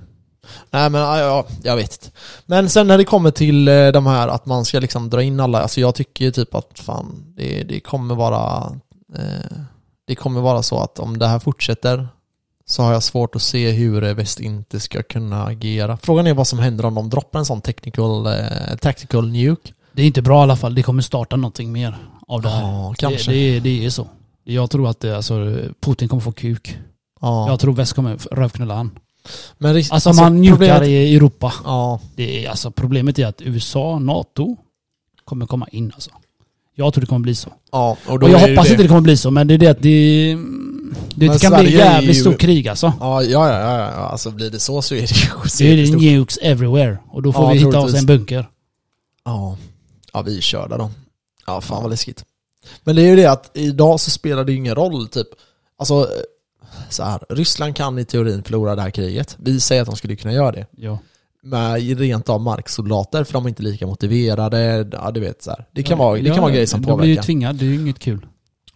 [0.71, 2.17] Nej men ja, ja, jag vet inte.
[2.45, 5.39] Men sen när det kommer till eh, de här att man ska liksom dra in
[5.39, 8.71] alla, alltså jag tycker ju typ att fan, det, det kommer vara
[9.15, 9.57] eh,
[10.07, 12.07] Det kommer vara så att om det här fortsätter
[12.65, 15.97] så har jag svårt att se hur eh, väst inte ska kunna agera.
[15.97, 19.73] Frågan är vad som händer om de droppar en sån technical, eh, tactical nuke.
[19.93, 22.61] Det är inte bra i alla fall, det kommer starta någonting mer av det här.
[22.61, 23.31] Ja, kanske.
[23.31, 24.07] Det, det, är- det är så.
[24.43, 26.77] Jag tror att det, alltså, Putin kommer få kuk.
[27.21, 27.47] ja.
[27.49, 28.91] Jag tror väst kommer rövknulla han.
[29.57, 31.53] men ris- Alltså, man njukar i Europa.
[31.65, 34.57] Ja, Det är, alltså, problemet är att USA, NATO
[35.25, 36.11] kommer komma in alltså.
[36.75, 37.53] Jag tror det kommer bli så.
[37.71, 38.71] Ja, och då Och jag hoppas det...
[38.71, 40.37] inte det kommer bli så, men det är det att det...
[41.15, 42.93] Det Men kan bli Sverige är jävligt ju- stort krig alltså.
[42.99, 43.85] Ja, ja, ja, ja.
[43.89, 45.07] Alltså blir det så så är det ju
[45.49, 46.01] så Det är det stort.
[46.01, 46.97] nukes everywhere.
[47.11, 48.49] Och då får Ja, vi hitta oss en bunker.
[49.25, 49.57] Ja.
[50.13, 50.91] ja, vi är körda då.
[51.45, 52.25] Ja, fan vad läskigt.
[52.83, 55.27] Men det är ju det att idag så spelar det ju ingen roll typ.
[55.79, 56.07] Alltså, eh,
[56.89, 59.35] så här, Ryssland kan i teorin förlora det här kriget.
[59.39, 60.65] Vi säger att de skulle kunna göra det.
[60.77, 60.99] Ja.
[61.43, 64.87] Med rent av marksoldater för de är inte lika motiverade.
[64.91, 65.65] Ja, du vet så här.
[65.71, 67.23] Det kan vara, det kan vara grejer som De blir ju påverkar.
[67.23, 68.25] tvingade, det är ju inget kul.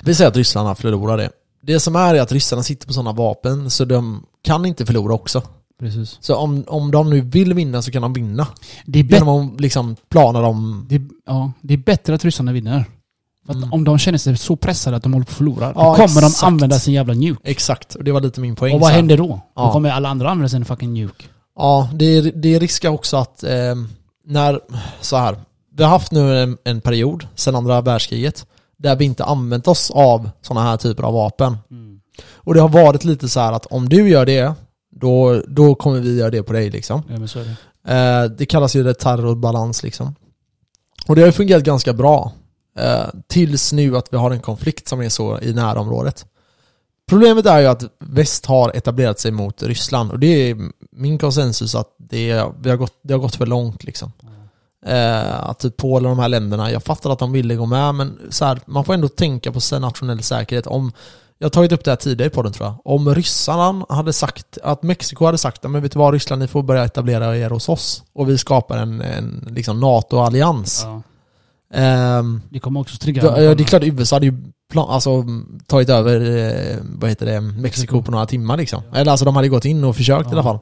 [0.03, 1.29] Vi säger att ryssarna förlorar det.
[1.61, 5.13] Det som är är att ryssarna sitter på sådana vapen så de kan inte förlora
[5.13, 5.41] också.
[5.79, 6.17] Precis.
[6.21, 8.47] Så om, om de nu vill vinna så kan de vinna.
[8.85, 10.85] Det är, Genom att liksom plana dem.
[10.89, 12.85] det, ja, det är bättre att ryssarna vinner.
[13.49, 13.73] Mm.
[13.73, 16.03] om de känner sig så pressade att de håller på att förlora, Ja, då kommer
[16.03, 16.39] exakt.
[16.41, 17.41] de använda sin jävla nuke.
[17.43, 18.73] Exakt, och det var lite min poäng.
[18.75, 19.41] Och vad händer då?
[19.55, 19.65] Ja.
[19.65, 21.25] Då kommer alla andra använda sin fucking nuke.
[21.57, 23.75] Ja, det är, det är också att eh,
[24.25, 24.59] när,
[25.01, 25.37] så här,
[25.77, 28.45] vi har haft nu en, en period sedan andra världskriget
[28.77, 31.57] där vi inte använt oss av sådana här typer av vapen.
[32.47, 34.53] Och det har varit lite så här att om du gör det,
[34.91, 37.03] då, då kommer vi göra det på dig liksom.
[37.09, 37.55] Ja, men så det.
[37.93, 40.15] Eh, det kallas ju det terrorbalans liksom.
[41.07, 42.31] Och det har ju fungerat ganska bra.
[42.79, 46.25] Eh, tills nu att vi har en konflikt som är så i närområdet.
[47.09, 50.57] Problemet är ju att väst har etablerat sig mot Ryssland och det är
[50.91, 54.11] min konsensus att det, vi har, gått, det har gått för långt liksom.
[54.85, 57.95] Eh, att typ Polen och de här länderna, jag fattar att de ville gå med
[57.95, 60.67] men så här, man får ändå tänka på nationell säkerhet.
[60.67, 60.91] Om,
[61.37, 62.75] jag har tagit upp det här tidigare på den tror jag.
[62.85, 66.63] Om ryssarna hade sagt, att Mexiko hade sagt men vet du vad Ryssland, ni får
[66.63, 68.03] börja etablera er hos oss.
[68.13, 70.81] Och vi skapar en, en liksom NATO-allians.
[70.85, 71.01] Ja.
[71.73, 73.23] Ehm, Det kommer också trigga.
[73.23, 75.25] ja, det är klart USA hade ju plan, alltså,
[75.67, 78.81] tagit över, eh, vad heter det, Mexiko på några timmar liksom.
[78.93, 80.59] Eller alltså de hade gått in och försökt i alla fall.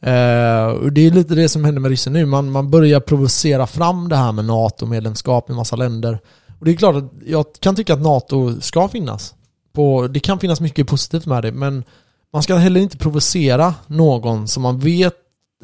[0.00, 2.26] Eh, och det är lite det som händer med ryssen nu.
[2.26, 6.18] Man, man börjar provocera fram det här med NATO-medlemskap i massa länder.
[6.58, 9.34] Och det är klart att jag kan tycka att NATO ska finnas.
[9.72, 11.84] På, det kan finnas mycket positivt med det, men
[12.32, 15.14] man ska heller inte provocera någon som man vet,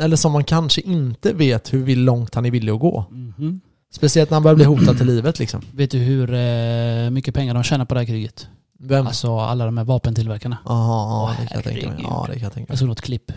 [0.01, 3.05] eller som man kanske inte vet hur långt han är villig att gå.
[3.11, 3.61] Mhm.
[3.93, 5.61] Speciellt när han börjar bli hotad till livet liksom.
[5.75, 8.47] Vet du hur eh, mycket pengar de tjänar på det här kriget?
[8.85, 9.07] Vem?
[9.07, 10.59] Alltså alla de här vapentillverkarna.
[10.65, 12.01] Jaha, ja, det kan jag tänka mig.
[12.03, 12.79] Ja, det kan jag tänka Jag mig.
[12.79, 13.33] såg något klipp.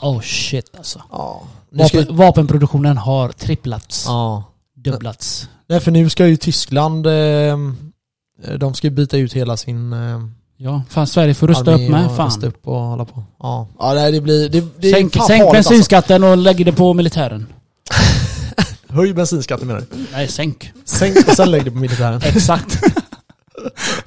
[0.00, 1.02] Oh shit alltså.
[1.12, 1.42] Ja.
[1.70, 4.04] Nu ska, Vapen, vapenproduktionen har tripplats.
[4.06, 4.44] ja.
[4.76, 5.48] Dubblats.
[5.68, 7.58] Nej, för nu ska ju Tyskland, eh,
[8.58, 10.20] de ska ju byta ut hela sin eh,
[10.56, 12.10] Ja, fan Sverige får rusta armé upp med.
[12.16, 12.26] Fan.
[12.26, 13.24] rusta upp och hålla på.
[13.38, 14.48] Ja, ja nej, det blir...
[14.48, 15.52] Det, det Sänk, sänk alltså.
[15.52, 17.46] bensinskatten och lägg det på militären.
[18.88, 19.86] Höj bensinskatten menar du?
[20.12, 20.72] Nej, sänk.
[20.84, 22.20] Sänk och sen lägg det på militären.
[22.24, 22.80] Exakt.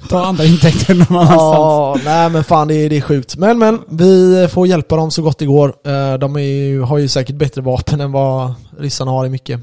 [0.08, 1.38] Ta andra intäkter någon annanstans.
[1.40, 3.36] Ja, nej men fan det är, det är sjukt.
[3.36, 5.74] Men men, vi får hjälpa dem så gott det går.
[5.86, 9.60] Eh, De ju, har ju säkert bättre vapen än vad ryssarna har i mycket.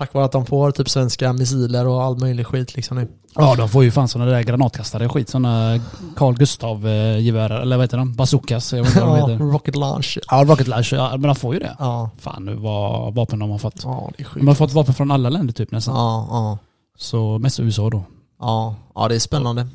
[0.00, 3.08] Tack vare att de får typ svenska missiler och all möjlig skit liksom nu.
[3.34, 5.28] Ja, de får ju fan sådana där granatkastare och skit.
[5.28, 5.80] Sådana
[6.16, 8.14] Carl Gustav eh, gevär eller vad heter de?
[8.14, 8.72] Bazookas.
[8.72, 9.44] Jag vet inte vad de heter.
[9.44, 10.18] rocket launch.
[10.30, 10.96] Ja, Rocket Launcher.
[10.96, 11.76] Ja, men de får ju det.
[11.78, 13.80] Ja, Fan nu vad vapen de har fått.
[13.84, 14.40] ja det är sjukt.
[14.44, 15.94] De har fått vapen från alla länder typ nästan.
[15.94, 16.58] Ja, ja.
[16.98, 18.02] Så mest USA då.
[18.40, 19.66] Ja, ja det är spännande.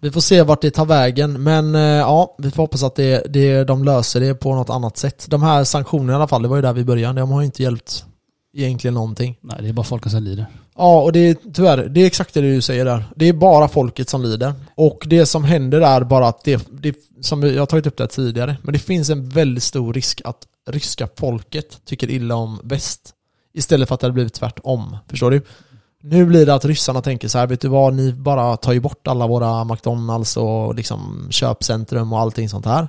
[0.00, 3.22] Vi får se vart det tar vägen, men eh, ja, vi får hoppas att det,
[3.28, 5.26] det, de löser det på något annat sätt.
[5.28, 7.46] De här sanktionerna i alla fall, det var ju där vi började, de har ju
[7.46, 8.04] inte hjälpt
[8.52, 9.36] egentligen någonting.
[9.40, 10.46] Nej, det är bara folken som lider.
[10.76, 13.04] Ja, och det är tyvärr, det är exakt det du säger där.
[13.16, 14.54] Det är bara folket som lider.
[14.74, 18.06] Och det som händer är bara att det, det som jag har tagit upp det
[18.06, 23.14] tidigare, men det finns en väldigt stor risk att ryska folket tycker illa om väst.
[23.54, 24.96] Istället för att det hade blivit tvärtom.
[25.08, 25.42] Förstår du?
[26.02, 28.80] Nu blir det att ryssarna tänker så här, vet du vad, ni bara tar ju
[28.80, 32.88] bort alla våra McDonalds och liksom köpcentrum och allting sånt här.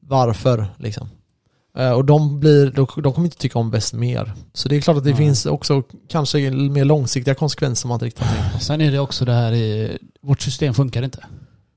[0.00, 1.08] Varför liksom?
[1.78, 4.32] Eh, Och de, blir, de, de kommer inte tycka om väst mer.
[4.52, 5.18] Så det är klart att det Nej.
[5.18, 8.58] finns också kanske mer långsiktiga konsekvenser man inte riktigt har tänkt på.
[8.60, 11.24] Sen är det också det här, i, vårt system funkar inte.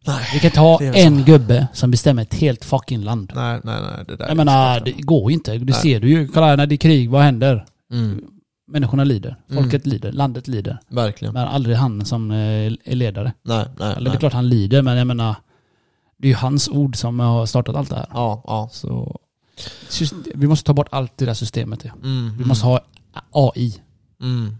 [0.07, 0.29] Nej.
[0.33, 3.31] Vi kan inte ha en gubbe som bestämmer ett helt fucking land.
[3.35, 4.05] Nej, nej, nej.
[4.07, 5.57] Det där är Jag menar, det går ju inte.
[5.57, 5.73] Det Nej.
[5.73, 6.27] ser du ju.
[6.27, 7.65] Kolla när det är krig, vad händer?
[7.91, 8.23] Mm,
[8.71, 9.35] Människorna lider.
[9.49, 9.63] Mm.
[9.63, 10.11] Folket lider.
[10.11, 10.77] Landet lider.
[10.89, 11.33] verkligen.
[11.33, 13.33] Men aldrig han som eh, är ledare.
[13.43, 15.35] Nej, nej, Eller det är klart han lider, men jag menar,
[16.17, 18.07] det är ju hans ord som har startat allt det här.
[18.13, 18.69] Ja, ja.
[18.71, 19.19] Så
[20.35, 21.85] vi måste ta bort allt det där systemet.
[21.85, 21.91] Ja.
[22.03, 22.79] Mm, Vi måste ha
[23.31, 23.81] AI.
[24.21, 24.55] Mm.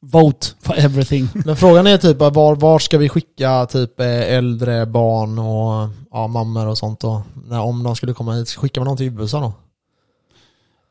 [0.00, 1.28] Vote for everything.
[1.44, 6.26] Men frågan är typ var, var ska vi skicka typ eh, äldre barn och ja,
[6.26, 7.22] mammor och sånt då?
[7.46, 9.52] När, om de skulle komma hit, skickar man dem till USA då?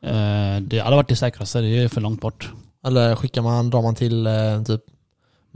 [0.08, 2.52] Eh, det hade varit det säkraste, det är för långt bort.
[2.86, 4.80] Eller skickar man, drar man till eh, typ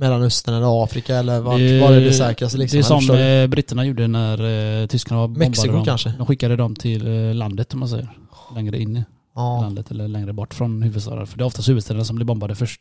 [0.02, 2.76] Mellanöstern eller Afrika eller vart, Det- var är det säkraste liksom?
[2.76, 5.84] Det är som eh, britterna gjorde när eh, tyskarna bombade Mexiko dem.
[5.84, 6.12] kanske?
[6.18, 8.08] De skickade dem till eh, landet om man säger.
[8.54, 9.60] Längre in i ja.
[9.62, 11.26] landet eller längre bort från huvudstaden.
[11.26, 12.80] För det är oftast huvudstäderna som blir bombade först.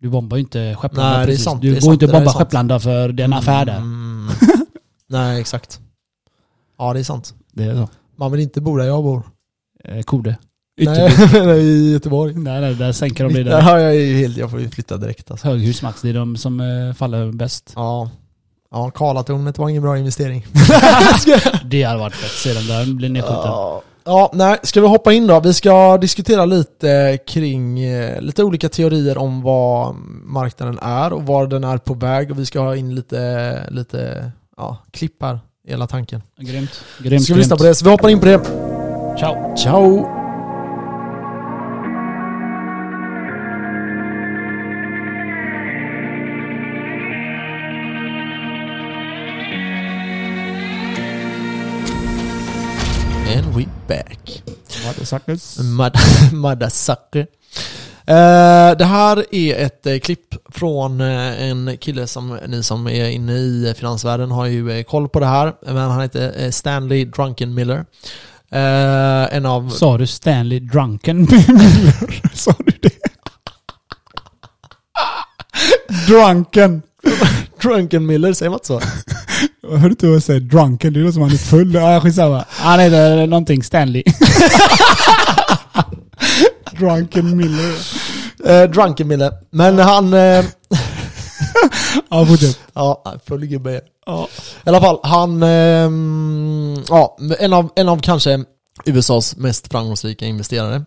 [0.00, 1.44] Du bombar ju inte Skepplanda Nej, precis.
[1.44, 2.42] sant, Du går sant, inte det där är bomba sant.
[2.44, 3.76] Skepplanda för det är en affär där.
[3.76, 4.28] Mm.
[5.08, 5.80] Nej, exakt.
[6.78, 7.34] Ja, det är sant.
[7.52, 7.88] Det är så.
[8.16, 9.22] Man vill inte bo där jag bor.
[9.84, 10.36] Eh, Kode.
[10.84, 11.60] Nej, Ytterby.
[11.60, 12.34] i Göteborg.
[12.34, 14.96] Nej, nej, där sänker de det Där har jag ju helt, jag får ju flytta
[14.96, 15.46] direkt alltså.
[15.46, 17.72] Höghus Max, det är de som eh, faller bäst.
[17.76, 18.10] Ja.
[18.70, 20.46] Ja, Karlatornet var ingen bra investering.
[21.64, 22.30] Det hade varit fett.
[22.30, 23.44] Se den där bli nedskjuten.
[23.44, 23.82] Ja.
[24.04, 25.40] Ja, nej, ska vi hoppa in då?
[25.40, 31.46] Vi ska diskutera lite kring eh, lite olika teorier om vad marknaden är och var
[31.46, 35.86] den är på väg och vi ska ha in lite, lite ja, klipp här, hela
[35.86, 36.22] tanken.
[36.38, 36.84] Grymt.
[36.98, 37.74] Grymt, Ska vi lyssna på det?
[37.74, 38.40] Så vi hoppar in på det.
[39.18, 39.56] Ciao.
[39.56, 40.21] Ciao!
[53.96, 54.42] Back.
[54.86, 55.58] Motherfuckers.
[55.58, 55.96] Mud-
[56.32, 57.26] Mothersucker.
[58.06, 63.08] Eh, det här är ett eh, klipp från eh, en kille som ni som är
[63.08, 65.52] inne i finansvärlden har ju koll på det här.
[65.66, 67.84] Men han heter Stanley Drunken Miller.
[68.52, 69.70] Eh, en av...
[69.70, 72.20] Sa du Stanley Drunken Miller?
[72.34, 72.98] Sa du det?
[76.06, 76.82] Drunken.
[77.62, 78.80] Drunken Miller, säger man inte så?
[79.62, 80.40] Jag hörde inte vad jag säger.
[80.40, 81.74] Drunken, det låter som han är full.
[81.74, 82.44] Ja, skitsamma.
[82.48, 84.02] Han heter någonting Stanley.
[86.78, 87.74] Drunken Miller.
[88.44, 89.32] Eh, Drunken Miller.
[89.50, 90.14] Men han...
[90.14, 90.44] Eh,
[92.10, 92.58] Ja, fortsätt.
[92.74, 93.80] ja, full gubbe.
[94.06, 94.28] Ja.
[94.64, 95.42] I alla fall, han...
[95.42, 98.44] ehm, ja, en av, en av kanske
[98.84, 100.84] USAs mest framgångsrika investerare.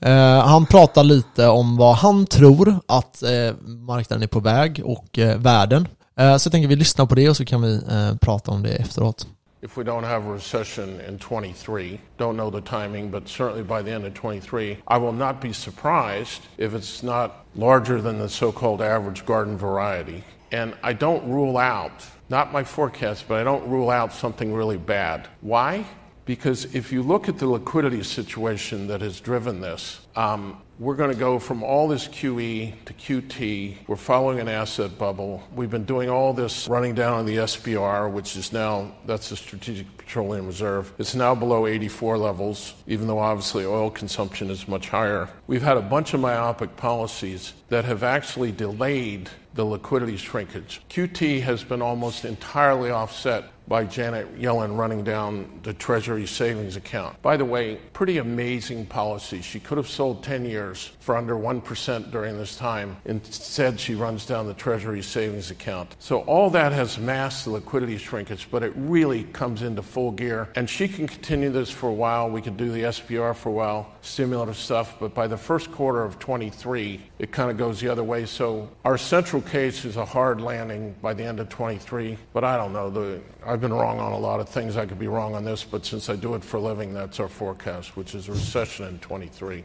[0.00, 5.18] Eh, han pratar lite om vad han tror att eh, marknaden är på väg och
[5.18, 5.88] eh, världen.
[6.16, 8.62] Eh, så jag tänker vi lyssnar på det och så kan vi eh, prata om
[8.62, 9.26] det efteråt.
[9.62, 13.82] If we don't have a recession in 23, don't know the timing, but certainly by
[13.82, 18.28] the end of 23, I will not be surprised if it's not larger than the
[18.28, 20.24] so called average garden variety.
[20.50, 24.78] And I don't rule out, not my forecast, but I don't rule out something really
[24.78, 25.28] bad.
[25.42, 25.84] Why?
[26.24, 31.10] Because if you look at the liquidity situation that has driven this, um, we're going
[31.10, 33.76] to go from all this QE to QT.
[33.86, 35.42] We're following an asset bubble.
[35.54, 39.36] We've been doing all this running down on the SPR, which is now, that's the
[39.36, 40.90] Strategic Petroleum Reserve.
[40.98, 45.28] It's now below 84 levels, even though obviously oil consumption is much higher.
[45.46, 50.80] We've had a bunch of myopic policies that have actually delayed the liquidity shrinkage.
[50.88, 57.22] QT has been almost entirely offset by Janet Yellen running down the Treasury savings account.
[57.22, 59.42] By the way, pretty amazing policy.
[59.42, 62.96] She could have sold 10 years for under 1% during this time.
[63.04, 65.94] Instead, she runs down the Treasury savings account.
[66.00, 70.48] So all that has masked the liquidity shrinkage, but it really comes into full gear.
[70.56, 72.28] And she can continue this for a while.
[72.28, 74.96] We can do the SPR for a while, stimulative stuff.
[74.98, 78.26] But by the first quarter of 23, it kind of goes the other way.
[78.26, 82.18] So our central case is a hard landing by the end of 23.
[82.32, 82.90] But I don't know.
[82.90, 84.76] The, I've been wrong on a lot of things.
[84.76, 85.66] I could be wrong on this.
[85.70, 88.88] But since I do it for a living, that's our forecast, which is a recession
[88.88, 89.64] in 23.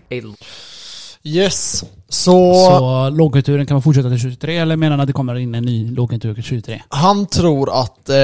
[1.28, 5.36] Yes, så, Så lågkonjunkturen kan man fortsätta till 23 eller menar han att det kommer
[5.36, 6.82] in en ny lågkonjunktur till 23?
[6.90, 8.16] han tror att eh,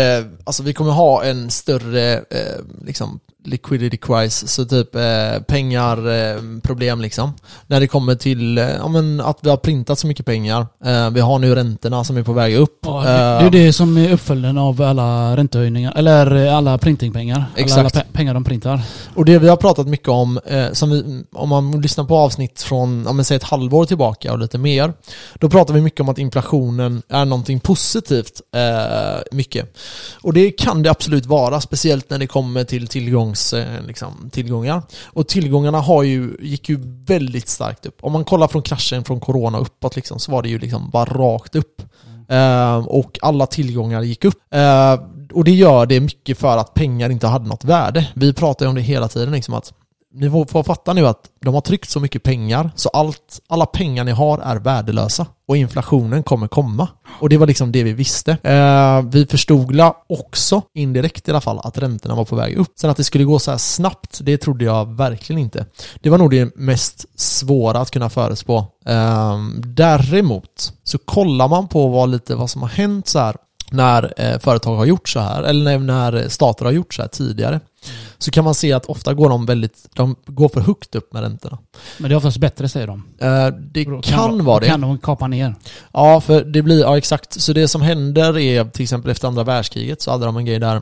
[0.44, 6.42] alltså vi kommer ha en större eh, liksom liquidity crisis, så typ eh, pengar, eh,
[6.64, 7.34] problem liksom.
[7.68, 10.68] När det kommer till eh, ja, men att vi har printat så mycket pengar.
[10.86, 12.80] Eh, vi har nu räntorna som är på väg upp.
[12.86, 13.10] Ja, det,
[13.50, 17.36] det är Eh, det som är uppföljden av alla räntehöjningar, eller alla printingpengar.
[17.36, 17.80] Alla, Exakt.
[17.80, 18.82] alla pe- pengar de printar.
[19.16, 22.62] Och det vi har pratat mycket om, eh, som vi, om man lyssnar på avsnitt
[22.62, 24.94] från, ja, men säg ett halvår tillbaka och lite mer,
[25.40, 29.78] då pratar vi mycket om att inflationen är någonting positivt, eh, mycket.
[30.22, 34.82] Och det kan det absolut vara, speciellt när det kommer till tillgångs, Eh, liksom, tillgångar.
[35.06, 37.98] Och tillgångarna har ju, gick ju väldigt starkt upp.
[38.02, 41.06] Om man kollar från kraschen från corona uppåt liksom, så var det ju liksom bara
[41.06, 41.82] rakt upp.
[42.30, 44.54] Eh, och alla tillgångar gick upp.
[44.54, 45.00] Eh,
[45.34, 48.08] och det gör det mycket för att pengar inte hade något värde.
[48.14, 49.74] Vi pratar ju om det hela tiden, liksom att
[50.14, 53.66] ni får, får fatta nu att de har tryckt så mycket pengar så allt, alla
[53.66, 56.88] pengar ni har är värdelösa och inflationen kommer komma.
[57.20, 58.32] Och det var liksom det vi visste.
[58.44, 62.72] Eh, vi förstod också, indirekt i alla fall, att räntorna var på väg upp.
[62.76, 65.66] Sen att det skulle gå så här snabbt, det trodde jag verkligen inte.
[66.02, 68.66] Det var nog det mest svåra att kunna förutspå.
[68.86, 73.36] Eh, däremot så kollar man på vad lite vad som har hänt så här
[73.72, 77.10] när eh, företag har gjort så här, eller när, när stater har gjort så här
[77.10, 77.60] tidigare,
[78.22, 81.22] så kan man se att ofta går de väldigt, de går för högt upp med
[81.24, 81.58] räntorna.
[81.98, 83.04] Men det är oftast bättre säger de.
[83.20, 84.66] Eh, det kan de- vara det.
[84.66, 85.56] kan de kapa ner.
[85.94, 87.42] Ja, för det blir, ja exakt.
[87.42, 90.60] Så det som händer är till exempel efter andra världskriget så hade de en grej
[90.60, 90.76] där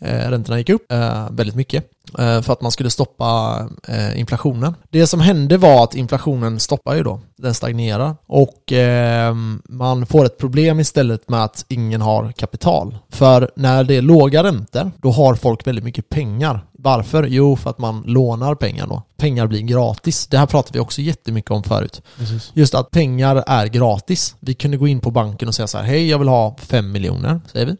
[0.00, 1.84] eh, räntorna gick upp eh, väldigt mycket.
[2.18, 4.74] Eh, för att man skulle stoppa eh, inflationen.
[4.90, 7.20] Det som hände var att inflationen stoppar ju då.
[7.36, 8.16] Den stagnerar.
[8.26, 9.34] Och eh,
[9.68, 12.98] man får ett problem istället med att ingen har kapital.
[13.10, 16.60] För när det är låga räntor, då har folk väldigt mycket pengar.
[16.84, 17.26] Varför?
[17.30, 19.02] Jo, för att man lånar pengar då.
[19.16, 20.26] Pengar blir gratis.
[20.26, 22.02] Det här pratar vi också jättemycket om förut.
[22.18, 22.50] Precis.
[22.54, 24.34] Just att pengar är gratis.
[24.40, 26.92] Vi kunde gå in på banken och säga så här, hej jag vill ha 5
[26.92, 27.76] miljoner, säger vi.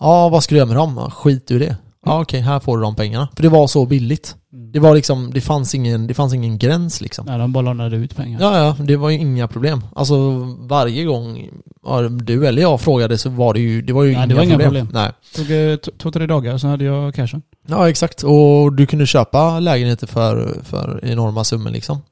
[0.00, 1.10] Ja, vad ska du göra med dem?
[1.10, 1.76] Skit i det.
[2.04, 3.28] Ja, okej, här får du de pengarna.
[3.36, 4.36] För det var så billigt.
[4.72, 7.26] Det var liksom, det fanns ingen, det fanns ingen gräns liksom.
[7.26, 8.40] Nej, de bara lånade ut pengar.
[8.40, 9.84] Ja, ja, det var ju inga problem.
[9.94, 10.30] Alltså
[10.60, 11.48] varje gång
[11.86, 14.34] ja, du eller jag frågade så var det ju, det var ju Nej, inga, det
[14.34, 14.86] var inga problem.
[14.86, 15.02] problem.
[15.02, 15.12] Nej.
[15.46, 17.42] tog eh, två, tre dagar så hade jag cashen.
[17.66, 18.22] Ja, exakt.
[18.22, 22.02] Och du kunde köpa lägenheter för, för enorma summor liksom.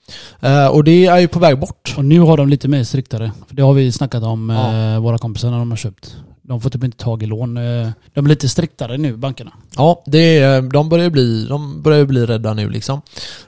[0.41, 1.95] Eh, och det är ju på väg bort.
[1.97, 3.33] Och nu har de lite mer striktare.
[3.49, 4.75] För det har vi snackat om, Ja.
[4.95, 6.17] eh, våra kompisar när de har köpt.
[6.43, 7.57] De får typ inte tag i lån.
[7.57, 9.53] eh, De är lite striktare nu, bankerna.
[9.77, 13.01] Ja, det är, de börjar bli, de börjar bli rädda nu liksom.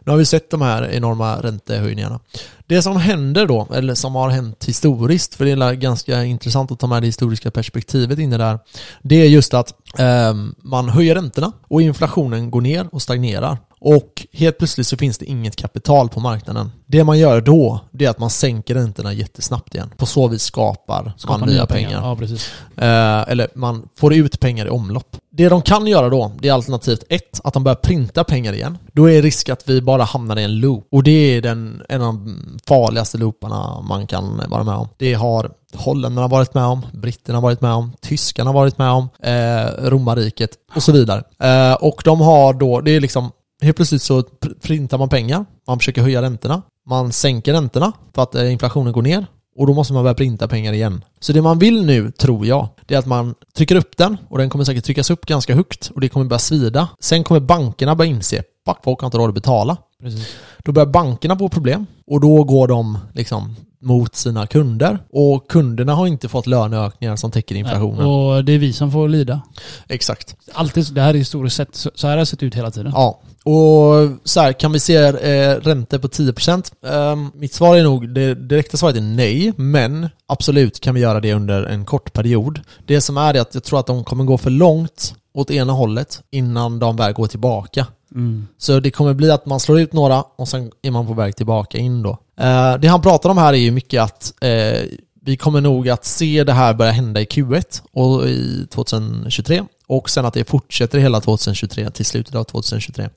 [0.04, 2.20] Nu har vi sett de här enorma räntehöjningarna.
[2.68, 6.78] Det som händer då, eller som har hänt historiskt, för det är ganska intressant att
[6.78, 8.58] ta med det historiska perspektivet in i det här,
[9.02, 13.58] Det är just att eh, man höjer räntorna och inflationen går ner och stagnerar.
[13.80, 16.70] Och helt plötsligt så finns det inget kapital på marknaden.
[16.86, 19.90] Det man gör då, det är att man sänker räntorna jättesnabbt igen.
[19.96, 22.00] På så vis skapar, Skapa man nya pengar.
[22.02, 22.50] Ja, precis.
[22.76, 25.16] Eh, eller man får ut pengar i omlopp.
[25.30, 28.78] Det de kan göra då, det är alternativt ett, att de börjar printa pengar igen.
[28.92, 30.88] Då är risk att vi bara hamnar i en loop.
[30.90, 34.88] Och det är den, en av de farligaste looparna man kan vara med om.
[34.96, 39.88] Det har holländarna varit med om, britterna varit med om, tyskarna varit med om, eh,
[39.90, 41.22] romarriket och så vidare.
[41.42, 43.30] Eh, och de har då, det är liksom,
[43.62, 48.22] helt plötsligt så pr- printar man pengar, man försöker höja räntorna, man sänker räntorna för
[48.22, 49.26] att eh, inflationen går ner
[49.58, 51.04] och då måste man börja printa pengar igen.
[51.20, 54.38] Så det man vill nu, tror jag, det är att man trycker upp den och
[54.38, 56.88] den kommer säkert tryckas upp ganska högt och det kommer börja svida.
[57.00, 59.76] Sen kommer bankerna börja inse, fuck folk har inte råd att betala.
[60.02, 60.26] precis.
[60.64, 65.94] Då börjar bankerna få problem och då går de liksom mot sina kunder och kunderna
[65.94, 68.06] har inte fått löneökningar som täcker inflationen.
[68.06, 69.40] Och det är vi som får lida.
[69.88, 70.36] Exakt.
[70.52, 72.92] Alltid, det här är historiskt sett, så så här har det sett ut hela tiden.
[72.94, 76.72] Ja, och så här, kan vi se eh, räntor på 10%?
[77.12, 81.20] Um, mitt svar är nog, det direkta svaret är nej, men absolut kan vi göra
[81.20, 82.60] det under en kort period.
[82.86, 85.72] Det som är det att jag tror att de kommer gå för långt åt ena
[85.72, 87.86] hållet innan de väl går tillbaka.
[88.14, 88.46] Mm.
[88.58, 91.36] Så det kommer bli att man slår ut några och sen är man på väg
[91.36, 92.18] tillbaka in då.
[92.40, 94.82] Eh, det han pratar om här är ju mycket att eh,
[95.26, 100.10] vi kommer nog att se det här börja hända i Q1 och i 2023 och
[100.10, 103.08] sen att det fortsätter hela 2023 till slutet av 2023.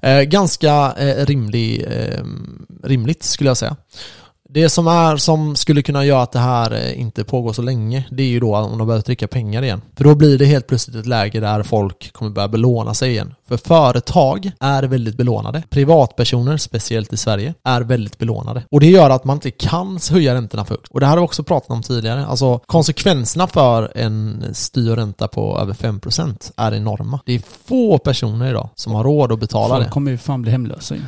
[0.00, 2.24] Eh, ganska eh, rimlig, eh,
[2.84, 3.76] rimligt skulle jag säga.
[4.50, 8.04] Det som är som skulle kunna göra att det här eh, inte pågår så länge,
[8.10, 9.82] det är ju då om de börjar trycka pengar igen.
[9.96, 13.34] För då blir det helt plötsligt ett läge där folk kommer börja belåna sig igen.
[13.48, 15.62] För företag är väldigt belånade.
[15.70, 18.62] Privatpersoner, speciellt i Sverige, är väldigt belånade.
[18.70, 20.92] Och det gör att man inte kan höja räntorna för högt.
[20.92, 22.26] Och det här har vi också pratat om tidigare.
[22.26, 27.20] Alltså konsekvenserna för en styrränta på över 5% är enorma.
[27.26, 29.90] Det är få personer idag som har råd att betala Folk det.
[29.90, 31.00] kommer ju fan bli hemlösa ju.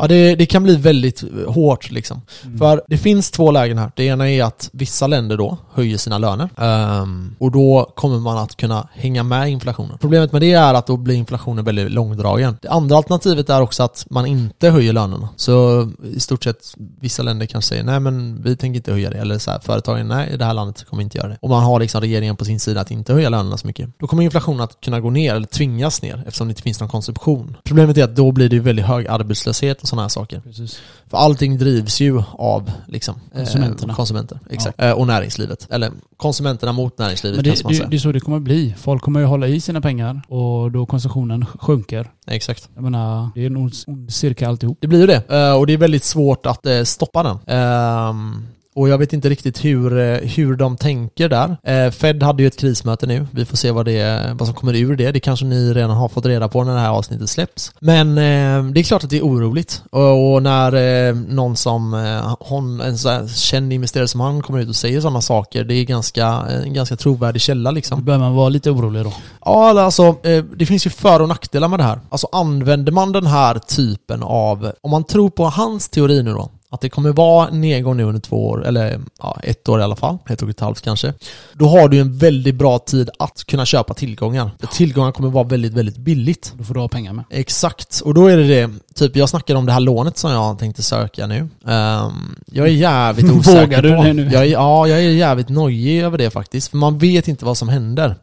[0.00, 2.20] Ja, det, det kan bli väldigt hårt liksom.
[2.44, 2.58] Mm.
[2.58, 3.92] För det finns två lägen här.
[3.96, 6.48] Det ena är att vissa länder då höjer sina löner.
[6.56, 9.98] Ehm, och då kommer man att kunna hänga med inflationen.
[10.00, 12.56] Problemet med det är att då blir inflationen väldigt långdragen.
[12.62, 15.28] Det andra alternativet är också att man inte höjer lönerna.
[15.36, 19.18] Så i stort sett vissa länder kan säga nej men vi tänker inte höja det.
[19.18, 21.38] Eller så här, företagen nej i det här landet kommer inte göra det.
[21.40, 23.90] Och man har liksom regeringen på sin sida att inte höja lönerna så mycket.
[23.98, 26.88] Då kommer inflationen att kunna gå ner eller tvingas ner eftersom det inte finns någon
[26.88, 27.56] konsumtion.
[27.64, 30.40] Problemet är att då blir det väldigt hög arbetslöshet sådana här saker.
[30.40, 30.80] Precis.
[31.10, 33.94] För allting drivs ju av liksom, eh, Konsumenterna.
[33.94, 34.38] konsumenter.
[34.50, 34.82] Exakt.
[34.82, 35.66] Eh, och näringslivet.
[35.70, 37.90] Eller konsumenterna mot näringslivet Men det, kanske man det, säger.
[37.90, 38.74] det är så det kommer bli.
[38.78, 42.10] Folk kommer ju hålla i sina pengar och då konsumtionen sjunker.
[42.26, 42.68] Exakt.
[42.74, 44.78] Jag menar, det är en ond, ond cirkel alltihop.
[44.80, 45.22] Det blir ju det.
[45.28, 47.38] Eh, och det är väldigt svårt att stoppa den.
[48.78, 51.56] Och jag vet inte riktigt hur, eh, hur de tänker där.
[51.62, 53.26] Eh, Fed hade ju ett krismöte nu.
[53.30, 55.12] Vi får se vad, det, vad som kommer ur det.
[55.12, 57.72] Det kanske ni redan har fått reda på när det här avsnittet släpps.
[57.80, 59.82] Men eh, det är klart att det är oroligt.
[59.90, 61.92] Och, när någon som
[62.40, 65.74] hon, en så här känd investerare som han kommer ut och säger sådana saker, det
[65.74, 66.26] är ganska,
[66.64, 67.98] en ganska trovärdig källa liksom.
[67.98, 69.12] Då börjar man vara lite orolig då.
[69.44, 70.16] Ja, alltså
[70.56, 72.00] det finns ju för och nackdelar med det här.
[72.08, 76.50] Alltså använder man den här typen av, om man tror på hans teori nu då,
[76.70, 79.96] att det kommer vara nedgång nu under två år, eller ja, ett år i alla
[79.96, 81.14] fall, ett och ett halvt kanske.
[81.52, 84.50] Då har du en väldigt bra tid att kunna köpa tillgångar.
[84.72, 86.52] Tillgångar kommer vara väldigt, väldigt billigt.
[86.58, 87.24] Då får du ha pengar med.
[87.30, 90.58] Exakt, och då är det det, typ jag snackade om det här lånet som jag
[90.58, 91.48] tänkte söka nu.
[91.66, 94.30] Ehm, jag är jävligt osäker Vågar du det nu?
[94.32, 97.58] Jag är, ja, jag är jävligt nojig över det faktiskt, för man vet inte vad
[97.58, 98.16] som händer.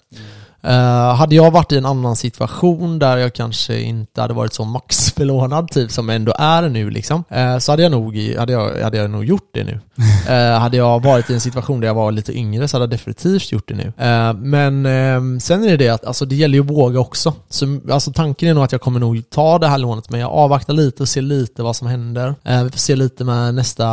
[0.66, 4.66] Eh, hade jag varit i en annan situation där jag kanske inte hade varit så
[4.66, 8.98] maxbelånad typ som ändå är nu liksom, eh, så hade jag nog, hade jag, hade
[8.98, 9.80] jag nog gjort det nu.
[10.30, 12.90] Eh, hade jag varit i en situation där jag var lite yngre så hade jag
[12.90, 13.94] definitivt gjort det nu.
[14.36, 17.34] Men eh, sen är det det att alltså, det gäller ju att våga också.
[17.50, 20.32] Så, alltså, tanken är nog att jag kommer nog ta det här lånet men jag
[20.32, 22.36] avvaktar lite och ser lite vad som händer.
[22.64, 23.88] Vi får se lite med nästa,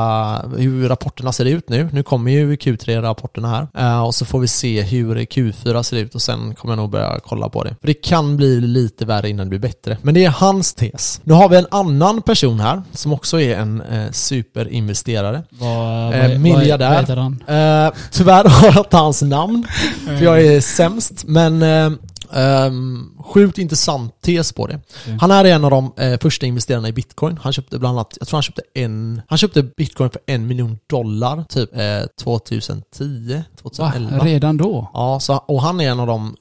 [0.56, 1.88] hur rapporterna ser ut nu.
[1.92, 4.06] Nu kommer ju Q3-rapporterna här.
[4.06, 7.20] Och så får vi se hur Q4 ser ut och sen kommer jag nog börja
[7.26, 7.76] kolla på det.
[7.80, 9.96] För det kan bli lite värre innan det blir bättre.
[10.02, 11.20] Men det är hans tes.
[11.24, 15.42] Nu har vi en annan person här som också är en eh, superinvesterare.
[15.50, 16.88] Vad, Eh, vad- miljardär.
[16.90, 17.42] Vad heter han?
[17.86, 19.66] Eh, tyvärr har jag inte hans namn,
[20.06, 21.24] för jag är sämst.
[21.26, 21.62] Men
[22.32, 24.80] eh, ehm, sjukt intressant tes på det.
[25.20, 27.38] Han är en av de eh, första investerarna i bitcoin.
[27.42, 30.78] Han köpte bland annat, jag tror han köpte en, han köpte bitcoin för en miljon
[30.86, 34.18] dollar typ eh, 2010, 2011.
[34.18, 34.24] Va?
[34.24, 34.90] Redan då?
[34.94, 36.36] Ja, så, och han är en av de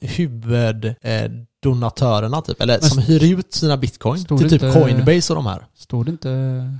[1.66, 5.66] huvuddonatörerna typ, eller som hyr ut sina bitcoin till typ inte- Coinbase och de här.
[5.78, 6.28] Står det inte...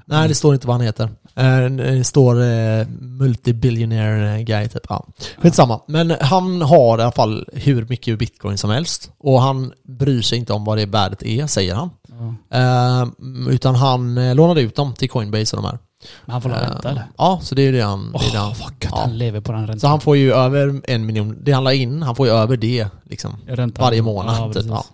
[0.07, 1.05] Nej, det står inte vad han heter.
[1.35, 4.83] Eh, Det står eh, multibillionaire guy typ.
[4.88, 5.07] Ja.
[5.38, 5.81] Skitsamma.
[5.87, 9.11] Men han har i alla fall hur mycket bitcoin som helst.
[9.18, 11.90] Och han bryr sig inte om vad det värdet är, säger han.
[12.51, 13.01] Ja.
[13.03, 13.09] Eh,
[13.51, 15.79] Utan han eh, lånade ut dem till Coinbase och de här.
[16.25, 17.07] Men han får la ränta Eh, eller?
[17.18, 18.12] Ja, så det är ju det han...
[18.12, 18.90] Det är det han vad gött.
[18.90, 19.01] ja.
[19.01, 19.81] Han lever på den räntan.
[19.81, 22.57] Så han får ju över en miljon, det han la in, han får ju över
[22.57, 23.37] det liksom.
[23.46, 23.85] Räntan.
[23.85, 24.53] Varje månad Ja, typ.
[24.53, 24.70] precis.
[24.70, 24.85] Ja.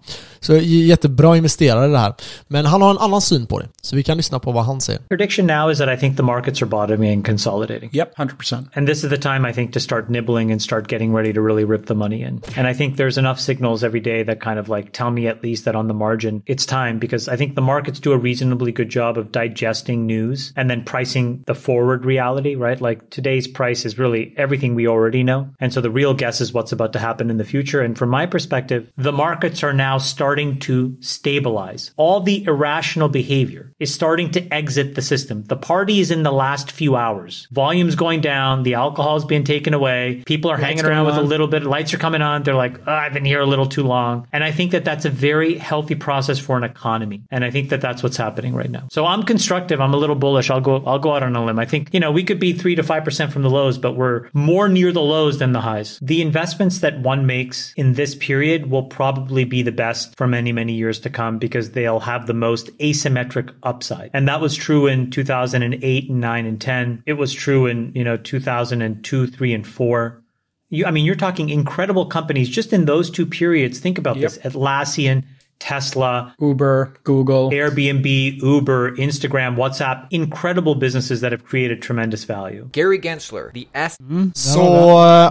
[0.41, 2.13] Så j- jättebra investerare det här.
[2.49, 3.67] Men han har en annan syn på det.
[3.83, 5.01] Så vi kan lyssna på vad han säger.
[5.09, 7.91] Prediction now is that I think the markets are bottoming and consolidating.
[7.93, 8.67] Yep, 100%.
[8.75, 11.41] And this is the time I think to start nibbling and start getting ready to
[11.41, 12.41] really rip the money in.
[12.57, 15.43] And I think there's enough signals every day that kind of like tell me at
[15.43, 18.73] least that on the margin it's time because I think the markets do a reasonably
[18.73, 22.81] good job of digesting news and then pricing the forward reality, right?
[22.89, 25.49] Like today's price is really everything we already know.
[25.61, 27.85] And so the real guess is what's about to happen in the future.
[27.85, 31.93] And from my perspective, the markets are now starting to stabilize.
[31.97, 35.45] All the irrational behavior is starting to exit the system.
[35.45, 37.47] The party is in the last few hours.
[37.53, 38.63] Volume's going down.
[38.63, 40.23] The alcohol is being taken away.
[40.27, 41.63] People are hanging around with a little bit.
[41.63, 42.43] Lights are coming on.
[42.43, 44.27] They're like, oh, I've been here a little too long.
[44.33, 47.23] And I think that that's a very healthy process for an economy.
[47.31, 48.89] And I think that that's what's happening right now.
[48.91, 49.81] So I'm constructive.
[49.81, 50.51] I'm a little bullish.
[50.51, 51.59] I'll go, I'll go out on a limb.
[51.59, 54.29] I think, you know, we could be three to 5% from the lows, but we're
[54.33, 55.99] more near the lows than the highs.
[56.01, 60.53] The investments that one makes in this period will probably be the best for many,
[60.53, 64.09] many years to come because they'll have the most asymmetric upside.
[64.15, 67.03] And that was true in 2008 and 9 and 10.
[67.07, 70.23] It was true in, you know, 2002, 3 and 4.
[70.71, 73.81] You, I mean, you're talking incredible companies just in those two periods.
[73.81, 75.25] Think about this Atlassian,
[75.59, 77.57] Tesla, Uber, Google.
[77.57, 78.07] Airbnb,
[78.43, 82.69] Uber, Instagram, WhatsApp, incredible businesses that have created tremendous value.
[82.73, 83.97] Gary Gensler, the S.
[84.35, 84.61] Så...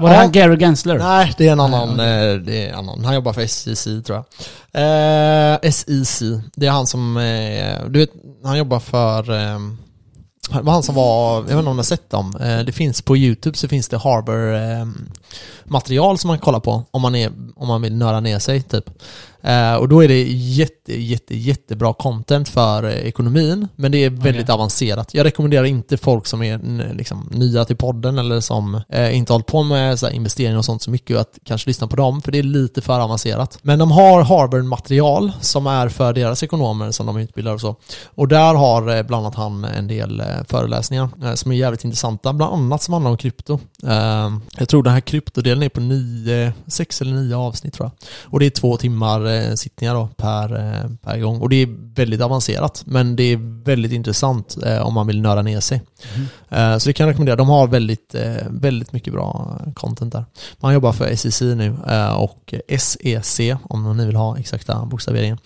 [0.01, 0.97] Var det han Gary Gensler?
[0.97, 1.89] Nej, det är en annan.
[1.89, 3.05] eh, Det är en annan.
[3.05, 4.23] Han jobbar för SEC tror
[4.73, 5.53] jag.
[5.63, 6.21] Eh, SEC.
[6.55, 8.09] Det är han som, eh, du vet,
[8.43, 9.59] han jobbar för, eh,
[10.51, 12.33] det var han som var, jag vet inte om ni har sett dem.
[12.41, 14.85] Eh, det finns på YouTube så finns det Harbor eh,
[15.65, 18.61] material som man kan kolla på om man, är, om man vill nöra ner sig
[18.61, 18.89] typ.
[19.41, 24.09] Eh, och då är det jätte, jätte, jättebra content för eh, ekonomin, men det är
[24.09, 25.13] väldigt avancerat.
[25.13, 29.47] Jag rekommenderar inte folk som är liksom, nya till podden eller som eh, inte hållit
[29.47, 32.39] på med så investeringar och sånt så mycket att kanske lyssna på dem, för det
[32.39, 33.59] är lite för avancerat.
[33.61, 37.75] Men de har Harvard-material som är för deras ekonomer som de utbildar och så.
[38.05, 42.53] Och där har eh, bland annat han en del föreläsningar som är jävligt intressanta, bland
[42.53, 43.59] annat som handlar om krypto.
[44.57, 48.09] Jag tror den här kryptodelen är på nio, sex eller nio avsnitt tror jag.
[48.23, 51.41] Och det är två timmar sittningar då per, eh, per gång.
[51.41, 55.41] Och det är väldigt avancerat, men det är väldigt intressant eh, om man vill nörda
[55.41, 55.81] ner sig.
[56.49, 57.35] Eh, så det kan jag rekommendera.
[57.35, 58.15] De har väldigt,
[58.49, 60.25] väldigt mycket bra content där.
[60.59, 61.75] Man jobbar för SEC nu
[62.15, 65.37] och SEC om ni vill ha exakta bokstaveringen.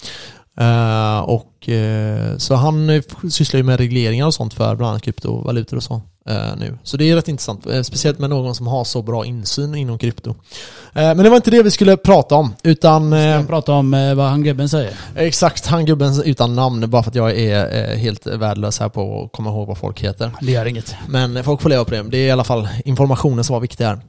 [0.60, 5.02] Eh, och eh, så han eh, sysslar ju med regleringar och sånt för bland annat
[5.02, 6.02] kryptovalutor och så
[6.58, 6.78] nu.
[6.84, 10.36] Så det är rätt intressant, speciellt med någon som har så bra insyn inom krypto.
[10.94, 14.30] Men det var inte det vi skulle prata om, utan eh, Jag pratar om vad
[14.30, 14.94] han gubben säger.
[15.16, 19.32] exakt han gubben utan namn, bara för att jag är helt värdelös här på att
[19.32, 20.32] komma ihåg vad folk heter.
[20.42, 20.96] Det gör inget.
[21.08, 22.04] Men folk får leva på det.
[22.04, 24.00] Det är i alla fall informationen som var viktig här.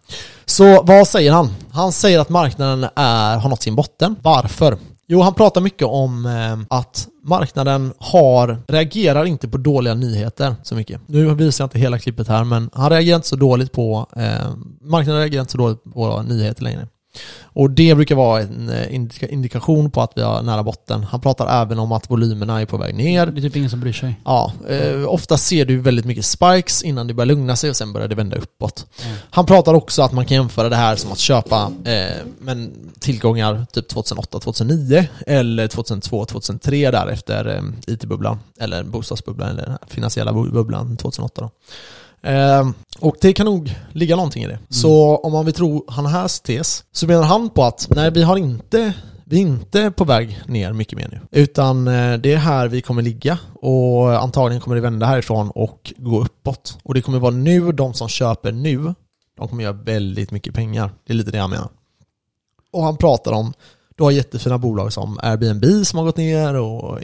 [0.45, 1.51] Så vad säger han?
[1.73, 4.17] Han säger att marknaden är, har nått sin botten.
[4.23, 4.77] Varför?
[5.13, 10.75] Jo, han pratar mycket om eh, att marknaden har, reagerar inte på dåliga nyheter så
[10.75, 11.01] mycket.
[11.07, 14.55] Nu visar jag inte hela klippet här, men han reagerar inte så dåligt på, eh,
[14.81, 16.89] marknaden reagerar inte så dåligt på nyheter längre.
[17.55, 21.05] Och det brukar vara en eh, indika- indikation på att vi har nära botten.
[21.05, 23.27] Han pratar även om att volymerna är på väg ner.
[23.27, 24.21] Det är typ ingen som bryr sig.
[24.25, 27.93] Ja, eh, ofta ser du väldigt mycket spikes innan det börjar lugna sig och sen
[27.93, 28.87] börjar det vända uppåt.
[29.05, 29.17] Mm.
[29.31, 33.67] Han pratar också att man kan jämföra det här som att köpa eh, men tillgångar
[33.73, 37.63] typ 2008-2009 eller 2002-2003 där efter eh,
[37.95, 41.51] IT-bubblan eller bostadsbubblan eller den finansiella bu- bubblan 2008 då.
[42.23, 42.71] Eh,
[43.01, 44.59] och det kan nog ligga någonting i det.
[44.69, 48.23] Så om man vill tro han här tes så menar han på att nej, vi
[48.23, 48.95] har inte
[49.33, 51.41] vi är inte på väg ner mycket mer nu.
[51.41, 55.93] Utan eh, det är här vi kommer ligga och antagligen kommer det vända härifrån och
[55.97, 56.79] gå uppåt.
[56.83, 58.95] Och det kommer vara nu, de som köper nu,
[59.37, 60.91] de kommer göra väldigt mycket pengar.
[61.07, 61.69] Det är lite det jag menar.
[62.73, 63.53] Och han pratar om,
[63.97, 66.99] du har jättefina bolag som Airbnb som har gått ner och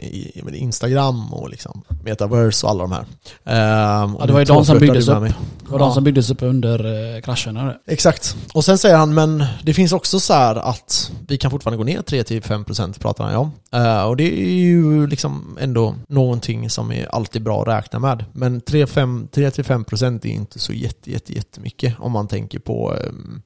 [0.53, 3.05] Instagram och liksom Metaverse och alla de här.
[3.45, 5.23] Ehm, Ja, det var ju de som byggdes med upp.
[5.65, 5.85] Det var Ja.
[5.85, 6.85] de som byggdes upp under
[7.15, 7.65] eh, krascherna.
[7.65, 7.93] det.
[7.93, 8.35] Exakt.
[8.53, 11.83] Och sen säger han, men det finns också så här att vi kan fortfarande gå
[11.83, 13.51] ner 3-5% pratar han om.
[13.71, 18.25] Eh, och det är ju liksom ändå någonting som är alltid bra att räkna med.
[18.33, 23.41] Men 3-5 3-5% är inte så jätte, jätte, jättemycket om man tänker på ehm,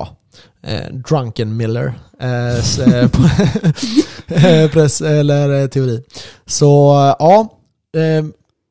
[0.00, 0.08] ja,
[0.70, 2.56] eh, Drunken Miller eh,
[4.44, 6.02] eh, press, eller teori.
[6.46, 7.48] Så ja,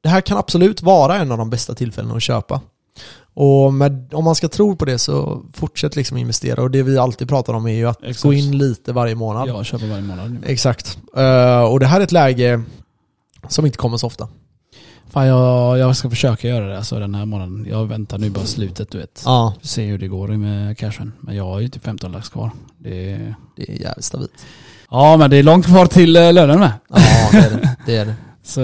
[0.03, 2.61] det här kan absolut vara en av de bästa tillfällena att köpa.
[3.33, 6.97] Och med, om man ska tro på det så fortsätt liksom investera och det vi
[6.97, 8.23] alltid pratar om är ju att Exakt.
[8.23, 9.47] gå in lite varje månad.
[9.47, 10.39] Jag köper varje månad nu.
[10.45, 10.97] Exakt.
[11.69, 12.63] Och det här är ett läge
[13.49, 14.27] som inte kommer så ofta.
[15.09, 17.65] Fan, jag, jag ska försöka göra det alltså den här månaden.
[17.69, 19.21] Jag väntar nu bara slutet du vet.
[19.25, 21.11] Ja, Se hur det går med cashen.
[21.19, 22.51] Men jag har ju typ 15 lax kvar.
[22.77, 23.35] Det är...
[23.55, 24.45] det är jävligt stabilt.
[24.91, 26.71] Ja men det är långt kvar till eh, lönen med.
[26.89, 26.97] Ja,
[27.31, 27.75] det är det.
[27.85, 28.15] det, är det.
[28.43, 28.61] Så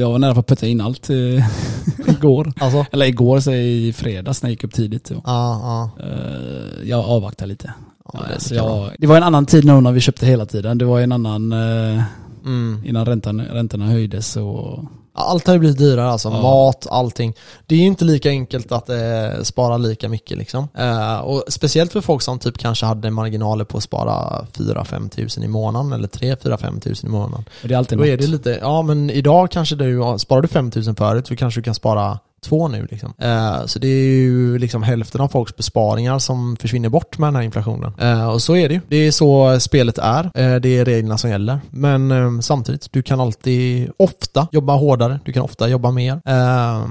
[0.00, 1.16] jag var nära på att putta in allt eh,
[2.06, 2.52] igår.
[2.60, 5.06] Alltså, Eller igår, så i fredags när jag gick upp tidigt.
[5.06, 5.14] Så.
[5.14, 6.04] ja, ja.
[6.04, 7.72] Eh, jag avvaktar lite.
[8.12, 8.90] ja det, alltså jag.
[8.98, 10.78] det var en annan tid nu när vi köpte hela tiden.
[10.78, 12.02] Det var en annan, eh,
[12.44, 12.82] Mm.
[12.86, 14.84] innan räntan, räntorna höjdes och
[15.18, 16.42] Allt har ju blivit dyrare alltså, Ja.
[16.42, 17.34] mat, allting.
[17.66, 18.96] Det är ju inte lika enkelt att eh,
[19.42, 20.68] spara lika mycket liksom.
[20.78, 25.42] Eh, och speciellt för folk som typ kanske hade marginaler på att spara 4-5 tusen
[25.42, 27.44] i månaden eller 3-4-5 tusen i månaden.
[27.62, 28.20] det är alltid Då är något.
[28.20, 31.64] det lite, ja men idag kanske du, sparar du 5 tusen förut så kanske du
[31.64, 33.12] kan spara två nu liksom.
[33.18, 37.36] Eh, så det är ju liksom hälften av folks besparingar som försvinner bort med den
[37.36, 37.92] här inflationen.
[38.00, 38.80] Eh, och så är det ju.
[38.88, 40.24] Det är så spelet är.
[40.34, 41.60] Eh, det är reglerna som gäller.
[41.70, 45.20] Men eh, samtidigt, du kan alltid, ofta jobba hårdare.
[45.24, 46.12] Du kan ofta jobba mer.
[46.24, 46.84] Eh,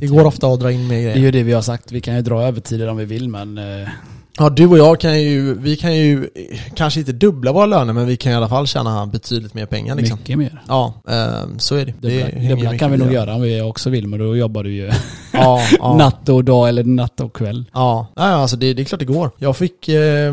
[0.00, 1.18] det går ofta att dra in mer Det är grejer.
[1.18, 1.92] ju det vi har sagt.
[1.92, 3.88] Vi kan ju dra övertider om vi vill men eh,
[4.38, 6.28] Ja, du och jag kan ju, vi kan ju
[6.74, 9.94] kanske inte dubbla våra löner men vi kan i alla fall tjäna betydligt mer pengar
[9.94, 10.18] liksom.
[10.18, 10.62] mycket mer.
[10.68, 11.94] Ja, eh, så är det.
[12.00, 13.14] det dubbla mycket kan vi nog det.
[13.14, 14.90] göra om vi också vill men då jobbar du ju
[15.32, 15.96] Ja, ja.
[15.96, 17.64] natt och dag eller natt och kväll.
[17.72, 19.30] Ja, ja alltså det, det är klart det går.
[19.38, 20.32] Jag fick eh,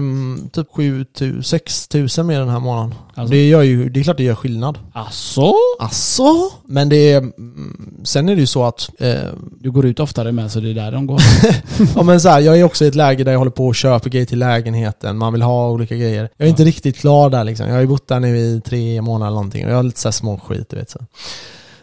[0.52, 1.06] typ 7
[1.44, 2.94] 6 tusen mer den här månaden.
[3.16, 3.32] Alltså.
[3.32, 4.80] Det, gör ju, det är klart det gör skillnad.
[4.94, 5.54] Alltså?
[5.80, 6.34] Alltså?
[6.66, 9.16] Men det är, mm, sen är det ju så att, eh,
[9.60, 11.22] Du går ut oftare med så det är där de går.
[11.96, 13.76] ja men så här, jag är också i ett läge där jag håller på och
[13.96, 16.30] köper grejer till lägenheten, man vill ha olika grejer.
[16.38, 17.68] Jag är inte riktigt klar där liksom.
[17.68, 20.00] Jag har ju bott där nu i tre månader eller någonting och jag har lite
[20.00, 21.00] så små skit du vet så.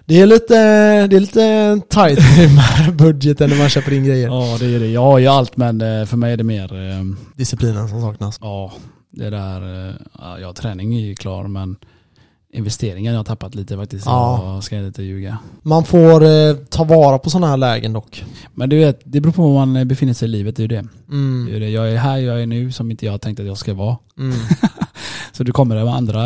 [0.04, 0.54] Det är lite,
[1.06, 2.18] det är lite tight
[2.86, 4.28] med budgeten när man köper in grejer.
[4.28, 4.86] ja det är det.
[4.86, 7.04] Jag har ju allt men eh, för mig är det mer eh,
[7.36, 8.38] Disciplinen som saknas.
[8.40, 8.72] Ja,
[9.10, 11.76] det där, eh, ja, ja träning är ju klar men
[12.52, 14.06] investeringen jag har tappat lite faktiskt.
[14.06, 14.54] Ja.
[14.54, 15.38] Jag ska inte ljuga.
[15.62, 18.24] Man får eh, ta vara på sådana här lägen dock.
[18.54, 20.56] Men du vet, det beror på var man befinner sig i livet.
[20.56, 20.84] Det är ju det.
[21.10, 21.46] Mm.
[21.50, 21.70] det, är det.
[21.70, 23.96] Jag är här jag är nu som inte jag tänkt att jag ska vara.
[24.18, 24.36] Mm.
[25.32, 26.22] Så du kommer med andra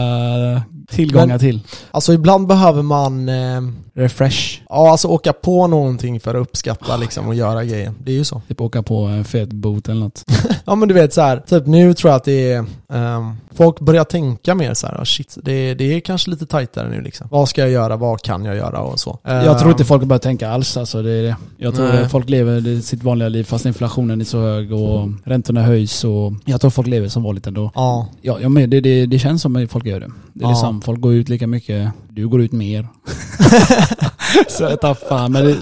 [0.90, 1.60] tillgångar Men- till.
[1.90, 3.60] Alltså ibland behöver man eh,
[3.94, 4.60] Refresh.
[4.68, 7.92] ja, alltså åka på någonting för att uppskatta liksom och göra grejer.
[8.04, 8.42] Det är ju så.
[8.48, 10.24] Typ åka på en fet boot eller något.
[10.68, 13.80] Ja men du vet så här, typ nu tror jag att det är, ehm, folk
[13.80, 17.28] börjar tänka mer så här, oh, shit, det, det är kanske lite tajtare nu liksom.
[17.30, 19.18] Vad ska jag göra, vad kan jag göra och så.
[19.24, 20.76] Jag tror inte Ehm, folk börjar tänka alls.
[20.76, 21.36] Alltså det är det.
[21.58, 22.02] Jag tror Nej.
[22.02, 26.32] att folk lever sitt vanliga liv fast inflationen är så hög och räntorna höjs och
[26.44, 27.70] jag tror folk lever som vanligt ändå.
[27.74, 30.10] Ja, Ja, ja men det, det, det känns som att folk gör det.
[30.32, 30.50] Det är Ja.
[30.50, 32.88] liksom, folk går ut lika mycket, du går ut mer.
[34.48, 35.56] så jag tar fan, men det,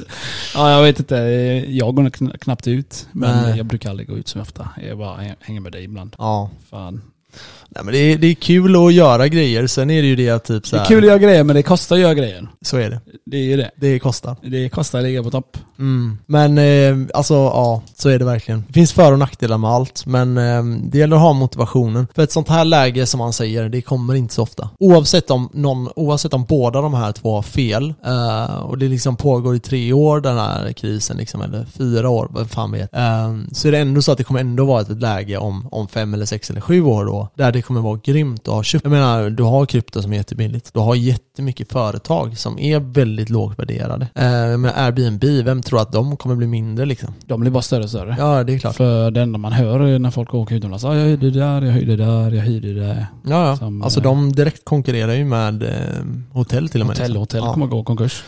[0.54, 1.14] ja, jag vet inte,
[1.68, 3.06] jag går knappt ut.
[3.12, 3.56] Men Nej.
[3.56, 4.68] jag brukar aldrig gå ut så ofta.
[4.88, 6.16] Jag bara hä- hänger med dig ibland.
[6.18, 6.50] ja.
[6.70, 7.00] Fan.
[7.68, 10.30] Nej men det är, det är kul att göra grejer, sen är det ju det
[10.30, 12.14] att typ så Det här, är kul att göra grejer men det kostar att göra
[12.14, 12.48] grejer.
[12.62, 13.00] Så är det.
[13.26, 13.70] Det är ju det.
[13.76, 14.36] Det kostar.
[14.42, 15.58] Det kostar att ligga på topp.
[15.78, 16.18] Mm.
[16.26, 18.64] Men eh, alltså ja, så är det verkligen.
[18.66, 22.06] Det finns för och nackdelar med allt, men eh, det gäller att ha motivationen.
[22.14, 24.70] För ett sånt här läge som man säger, det kommer inte så ofta.
[24.78, 29.16] Oavsett om, någon, oavsett om båda de här två har fel, eh, och det liksom
[29.16, 32.94] pågår i tre år den här krisen, liksom, eller fyra år, vem fan vet.
[32.94, 35.88] Eh, så är det ändå så att det kommer ändå vara ett läge om, om
[35.88, 38.84] fem eller sex eller sju år då, där det kommer vara grymt att ha köpt.
[38.84, 40.74] Jag menar, du har krypto som är jättebilligt.
[40.74, 44.08] Du har jättemycket företag som är väldigt lågt värderade.
[44.14, 47.14] Eh, jag menar Airbnb, vem tror att de kommer bli mindre liksom?
[47.26, 48.16] De blir bara större och större.
[48.18, 48.76] Ja, det är klart.
[48.76, 50.84] För det enda man hör är när folk åker utomlands.
[50.84, 53.06] Ah, jag hyrde där, jag hyrde där, jag hyrde där.
[53.26, 53.56] Ja, ja.
[53.56, 55.68] Som, alltså eh, de direkt konkurrerar ju med eh,
[56.32, 56.96] hotell till och med.
[56.96, 57.20] Hotell, liksom.
[57.20, 57.52] hotell ja.
[57.52, 58.22] kommer gå konkurs.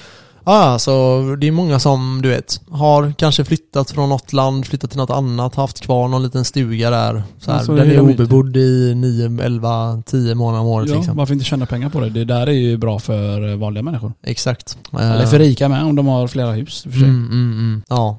[0.49, 4.91] Ja, så det är många som du vet har kanske flyttat från något land, flyttat
[4.91, 7.23] till något annat, haft kvar någon liten stuga där.
[7.39, 10.97] Så här, Ja, så den är obebodd i 9, 11, 10 månader om året Ja,
[10.97, 11.17] liksom.
[11.17, 12.11] varför inte tjäna pengar på det?
[12.11, 14.13] Det där är ju bra för eh, vanliga människor.
[14.23, 14.79] Exakt.
[15.01, 17.03] Eller för rika med om de har flera hus för sig.
[17.03, 17.83] Mm, mm, mm.
[17.89, 18.19] Ja.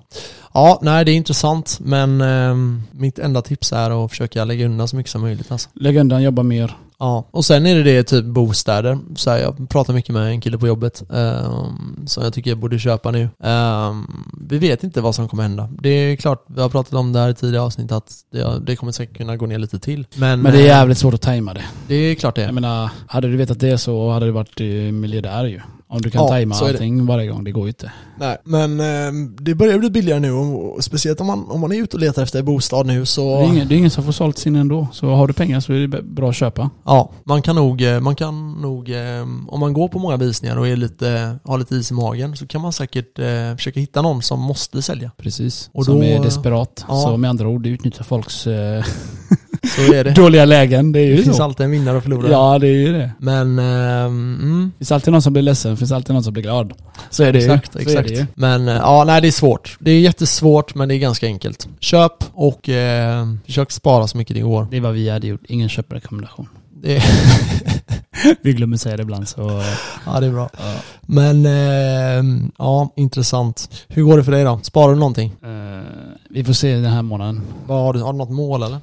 [0.53, 4.87] ja, nej det är intressant men ehm, mitt enda tips är att försöka lägga undan
[4.87, 5.69] så mycket som möjligt alltså.
[5.73, 6.75] Lägg undan, jobba mer.
[6.99, 8.97] Ja, och sen är det det typ bostäder.
[9.15, 12.57] Så här, jag pratar mycket med en kille på jobbet um, som jag tycker jag
[12.57, 13.29] borde köpa nu.
[13.43, 14.07] Ehm,
[14.49, 15.69] vi vet inte vad som kommer hända.
[15.81, 18.75] Det är klart, vi har pratat om det här i tidigare avsnitt att det, det
[18.75, 20.07] kommer säkert kunna gå ner lite till.
[20.15, 21.63] Men, Men det är eh, jävligt svårt att tajma det.
[21.87, 22.53] det är klart det Jag är.
[22.53, 25.61] menar, hade du vetat det så hade du varit eh, miljardär ju.
[25.89, 27.91] Om du kan Ja, tajma allting varje gång, det går ju inte.
[28.19, 31.75] Nej, men ehm, det börjar bli billigare nu och speciellt om man, om man är
[31.83, 33.37] ute och letar efter bostad nu så...
[33.37, 34.87] Det, är ingen, det är ingen som får sålt sin ändå.
[34.91, 36.69] Så har du pengar så är det bra att köpa.
[36.85, 40.57] Ja, man kan nog, eh, man kan nog eh, om man går på många visningar
[40.57, 44.01] och är lite, har lite is i magen så kan man säkert eh, försöka hitta
[44.01, 45.11] någon som måste sälja.
[45.17, 45.69] Precis.
[45.73, 46.85] Och som då- är desperat.
[46.87, 47.01] Ja.
[47.01, 48.83] Så med andra ord, det utnyttjar folks eh,
[49.63, 50.11] Så är det.
[50.11, 50.91] dåliga lägen.
[50.91, 51.43] Det är Det ju finns så.
[51.43, 52.31] alltid en vinnare och förlorare.
[52.31, 53.11] Ja, det är ju det.
[53.19, 56.33] Men, ehm, mm, Det finns alltid någon som blir ledsen, det finns alltid någon som
[56.33, 56.73] blir glad.
[57.09, 57.73] Så är det exakt, ju.
[57.73, 58.09] Så exakt.
[58.09, 58.25] Är det ju.
[58.35, 59.77] Men eh, ja, nej det är svårt.
[59.79, 61.67] Det är jättesvårt men det är ganska enkelt.
[61.79, 64.67] Köp och eh, försök spara så mycket det går.
[64.71, 65.41] Det är vad vi hade gjort.
[65.47, 66.47] Ingen köprekommendation.
[66.83, 67.03] Det,
[68.41, 69.61] Vi glömmer säga det ibland så...
[70.05, 70.49] ja, det är bra.
[70.57, 70.73] Ja.
[71.01, 73.69] Men ehm, ja, intressant.
[73.87, 74.59] Hur går det för dig då?
[74.63, 75.33] Sparar du någonting?
[75.43, 75.83] Eh,
[76.29, 77.41] vi får se den här månaden.
[77.67, 78.77] Vad har, du, har du något mål eller?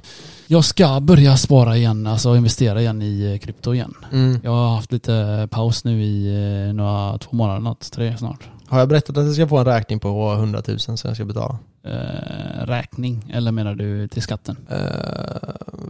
[0.46, 3.94] Jag ska börja spara igen, alltså investera igen i eh, krypto igen.
[4.12, 4.40] Mm.
[4.44, 6.26] Jag har haft lite paus nu i
[6.68, 8.48] eh, några, två månader, något, tre snart.
[8.66, 11.24] Har jag berättat att jag ska få en räkning på 100 000 som jag ska
[11.24, 11.58] betala?
[11.84, 14.56] Eh, räkning, eller menar du till skatten?
[14.70, 14.78] Eh,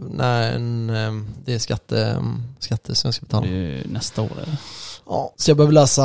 [0.09, 0.59] nej,
[1.45, 2.23] det är skatte,
[2.59, 3.47] skatte som jag ska betala.
[3.85, 4.57] Nästa år eller?
[5.07, 6.03] Ja, så jag behöver läsa,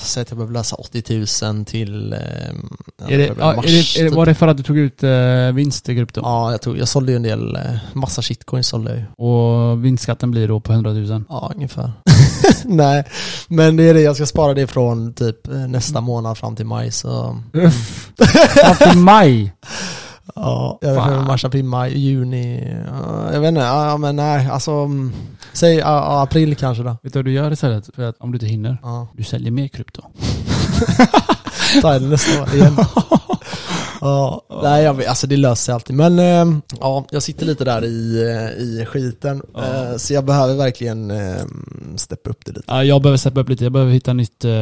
[0.00, 3.70] säg att jag behöver läsa 80 000 till eh, Är det, ja, är mars, det,
[3.70, 4.16] är det, typ.
[4.16, 6.20] var det för att du tog ut eh, vinst i krypto?
[6.24, 9.04] Ja, jag, tog, jag sålde ju en del, eh, massa shitcoins sålde jag ju.
[9.26, 11.24] Och vinstskatten blir då på 100 000?
[11.28, 11.92] Ja, ungefär.
[12.64, 13.04] Nej,
[13.48, 16.66] men det är det, jag ska spara det från typ eh, nästa månad fram till
[16.66, 17.42] maj så...
[18.48, 19.52] Fram till maj!
[20.34, 24.48] Ja, jag vet inte, mars, april, maj, juni, ja, jag vet inte, ja men nej,
[24.50, 25.12] alltså, mm,
[25.52, 26.96] säg ja, april kanske då.
[27.02, 27.90] Vet du vad du gör istället?
[27.94, 28.78] För att om du inte hinner?
[28.82, 30.02] Ja, Du säljer mer krypto.
[31.82, 32.76] ta det nästa år igen.
[34.00, 35.96] Ja, nej jag vet, alltså det löser sig alltid.
[35.96, 39.42] Men eh, ja, jag sitter lite där i, eh, i skiten.
[39.54, 39.64] Ja.
[39.90, 41.36] Eh, så jag behöver verkligen eh,
[41.96, 42.64] steppa upp det lite.
[42.66, 43.64] Ja, jag behöver steppa upp lite.
[43.64, 44.52] Jag behöver hitta nytt eh,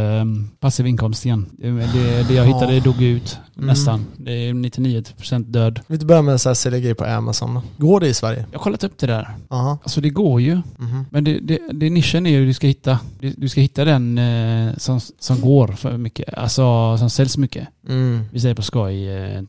[0.61, 1.47] passiv inkomst igen.
[1.59, 2.81] Det, det, det jag hittade Ja.
[2.83, 3.67] dog ut Mm.
[3.67, 4.07] nästan.
[4.17, 5.75] Det är 99% död.
[5.75, 7.61] Vill du inte börja med så här sälja grejer på Amazon?
[7.79, 8.47] Går det i Sverige?
[8.53, 9.37] Jag har kollat upp det där.
[9.49, 9.79] Aha.
[9.83, 10.55] Alltså det går ju.
[10.55, 11.05] Mhm.
[11.11, 12.99] Men det, det, det nischen är ju du ska hitta.
[13.37, 16.35] Du, ska hitta den eh, som, som går för mycket.
[16.35, 17.69] Alltså som säljs mycket.
[17.89, 18.21] Mm.
[18.33, 19.43] Vi säger på skoj eh, eh,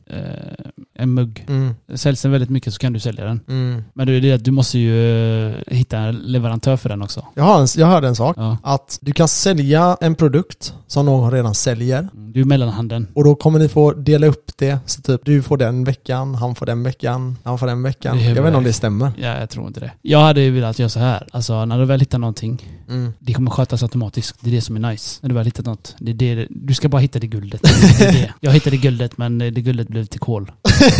[0.94, 1.44] en mugg.
[1.48, 1.74] Mm.
[1.94, 3.40] Säljs den väldigt mycket så kan du sälja den.
[3.48, 3.84] Mm.
[3.94, 7.24] Men det är det att du måste ju eh, hitta en leverantör för den också.
[7.34, 8.36] Jag, har en, jag hörde en sak.
[8.38, 8.56] Ja.
[8.62, 12.08] Att du kan sälja en produkt som någon redan säljer.
[12.12, 13.06] Du är mellanhanden.
[13.14, 14.78] Och då kommer ni få dela upp det.
[14.86, 18.18] Så typ du får den veckan, han får den veckan, han får den veckan.
[18.20, 19.12] Jag vet inte om det stämmer.
[19.18, 19.90] Ja, jag tror inte det.
[20.02, 21.26] Jag hade ju velat göra så här.
[21.32, 23.12] Alltså när du väl hittar någonting, Mm.
[23.18, 24.36] det kommer skötas automatiskt.
[24.40, 25.18] Det är det som är nice.
[25.22, 25.94] När du väl hittat något.
[25.98, 27.62] Det är det, du ska bara hitta det guldet.
[27.62, 28.32] Det är det.
[28.40, 30.52] Jag hittade guldet men det guldet blev till kol.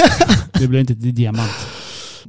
[0.53, 1.51] Det blev inte till diamant.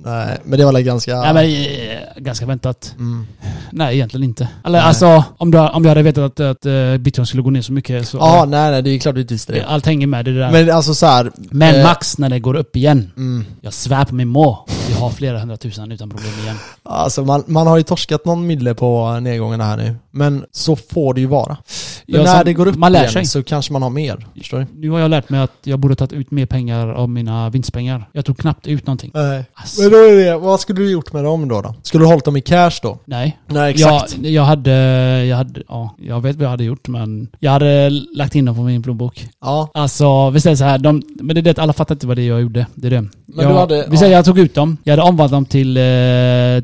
[0.04, 1.22] Nej, men det var väl ganska...
[1.22, 2.94] Nej men eh, ganska väntat.
[2.98, 3.28] Mm.
[3.72, 4.50] Nej egentligen inte.
[4.66, 4.88] Eller Nej.
[4.88, 7.74] alltså om, du, om jag hade vetat att, att eh, bitcoin skulle gå ner så
[7.74, 8.18] mycket så...
[8.18, 9.66] Ja, nej, nej, det är klart du inte visste det.
[9.66, 10.52] Allt hänger med det där.
[10.52, 11.26] Men, Men alltså så här.
[11.52, 13.12] eh, max när det går upp igen.
[13.18, 14.66] Mm, Jag svär på min må.
[14.88, 16.56] Vi har flera hundratusen utan problem igen.
[16.84, 19.96] alltså man, man har ju torskat någon mille på nedgångarna här nu.
[20.12, 21.58] Men så får det ju vara.
[22.06, 23.26] Jag när det går upp man lär igen sig.
[23.26, 24.28] så kanske man har mer.
[24.38, 24.66] Förstår du?
[24.76, 28.10] Nu har jag lärt mig att jag borde tagit ut mer pengar av mina vinstpengar.
[28.14, 29.12] Jag tog knappt ut någonting.
[29.14, 29.46] Nej.
[29.54, 29.82] Alltså.
[29.82, 31.62] Men då är det, vad skulle du gjort med dem då?
[31.62, 31.76] då?
[31.84, 33.00] Skulle du hållit dem i cash då?
[33.06, 33.40] Nej.
[33.48, 34.72] Nej Jag, jag hade,
[35.26, 38.56] jag hade, ja, jag vet vad jag hade gjort men jag hade lagt in dem
[38.56, 39.28] på min plånbok.
[39.42, 39.70] Ja.
[39.74, 42.22] Alltså, vi säger så här, de, men det är det, alla fattar inte vad det
[42.22, 42.66] är jag gjorde.
[42.76, 43.02] Det är det.
[43.02, 45.78] Men jag, du hade- vi säger jag tog ut dem, jag hade omvandlat dem till,
[45.78, 45.84] eh,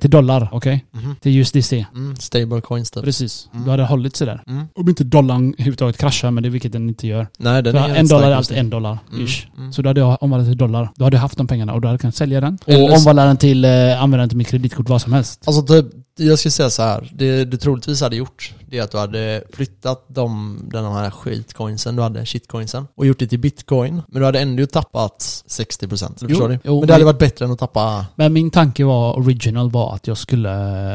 [0.02, 0.86] till dollar, okej?
[0.92, 1.16] Mhm.
[1.22, 1.86] Till USDC.
[1.94, 3.04] Mm, stable coins typ.
[3.04, 3.45] Precis.
[3.54, 3.66] Mm.
[3.66, 4.44] Då hade det hållit sig där.
[4.48, 4.68] Mm.
[4.76, 7.28] Om inte dollarn överhuvudtaget kraschar, men det vilket den inte gör.
[7.38, 9.48] Nej den är en dollar är alltid en dollar, Mm, ish.
[9.58, 9.74] mm.
[9.74, 10.90] Så då hade jag omvandlat till dollar.
[10.96, 12.58] Då hade jag haft de pengarna och då hade jag kunnat sälja den.
[12.68, 15.44] Och omvandla den till, eh, använda den till mitt kreditkort, vad som helst.
[15.48, 15.86] Alltså typ,
[16.18, 17.12] jag skulle säga så här.
[17.14, 21.96] Det du troligtvis hade gjort, det är att du hade flyttat de, den här skitcoinsen
[21.96, 24.02] du hade, shitcoinsen, och gjort det till bitcoin.
[24.08, 26.14] Men du hade ändå tappat 60%.
[26.20, 28.06] Du förstår jo, men det hade varit bättre än att tappa...
[28.16, 30.50] Men min tanke var, original var att jag skulle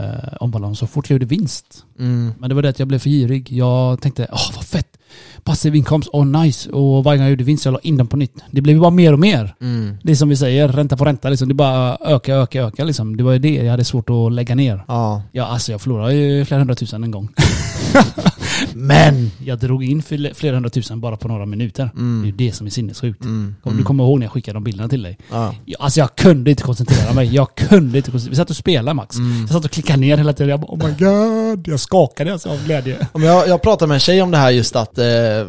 [0.08, 1.84] eh, omvandla dem så fort jag gjorde vinst.
[1.98, 2.32] Mm.
[2.38, 3.52] Men det var det att jag blev för girig.
[3.52, 4.99] Jag tänkte, åh vad fett.
[5.44, 6.70] Passiv inkomst, åh nice.
[6.70, 8.34] Och varje gång jag gjorde vinst jag la in dem på nytt.
[8.50, 9.54] Det blev bara mer och mer.
[9.60, 9.96] Mm.
[10.02, 11.48] Det är som vi säger, ränta på ränta liksom.
[11.48, 13.16] Det bara ökar, ökar, ökar liksom.
[13.16, 14.84] Det var ju det jag hade svårt att lägga ner.
[14.88, 15.22] Ja.
[15.32, 17.28] Ja, alltså jag förlorade ju flera hundratusen en gång.
[18.74, 21.90] Men jag drog in fl- flera hundratusen bara på några minuter.
[21.94, 22.36] Det är Mm.
[22.36, 23.24] det som är sinnessjukt.
[23.24, 23.54] Mm.
[23.62, 25.18] Om du kommer ihåg när jag skickade de bilderna till dig.
[25.30, 25.54] Ja.
[25.64, 27.34] Jag- Alltså jag kunde inte koncentrera mig.
[27.34, 28.30] Jag kunde inte koncentrera mig.
[28.30, 29.16] Vi satt och spelade Max.
[29.16, 29.40] Mm.
[29.40, 30.48] Jag satt och klickade ner hela tiden.
[30.50, 31.68] Jag bara oh my god.
[31.68, 33.06] Jag skakade alltså av glädje.
[33.14, 35.04] Jag, jag pratade med en tjej om det här just att, eh,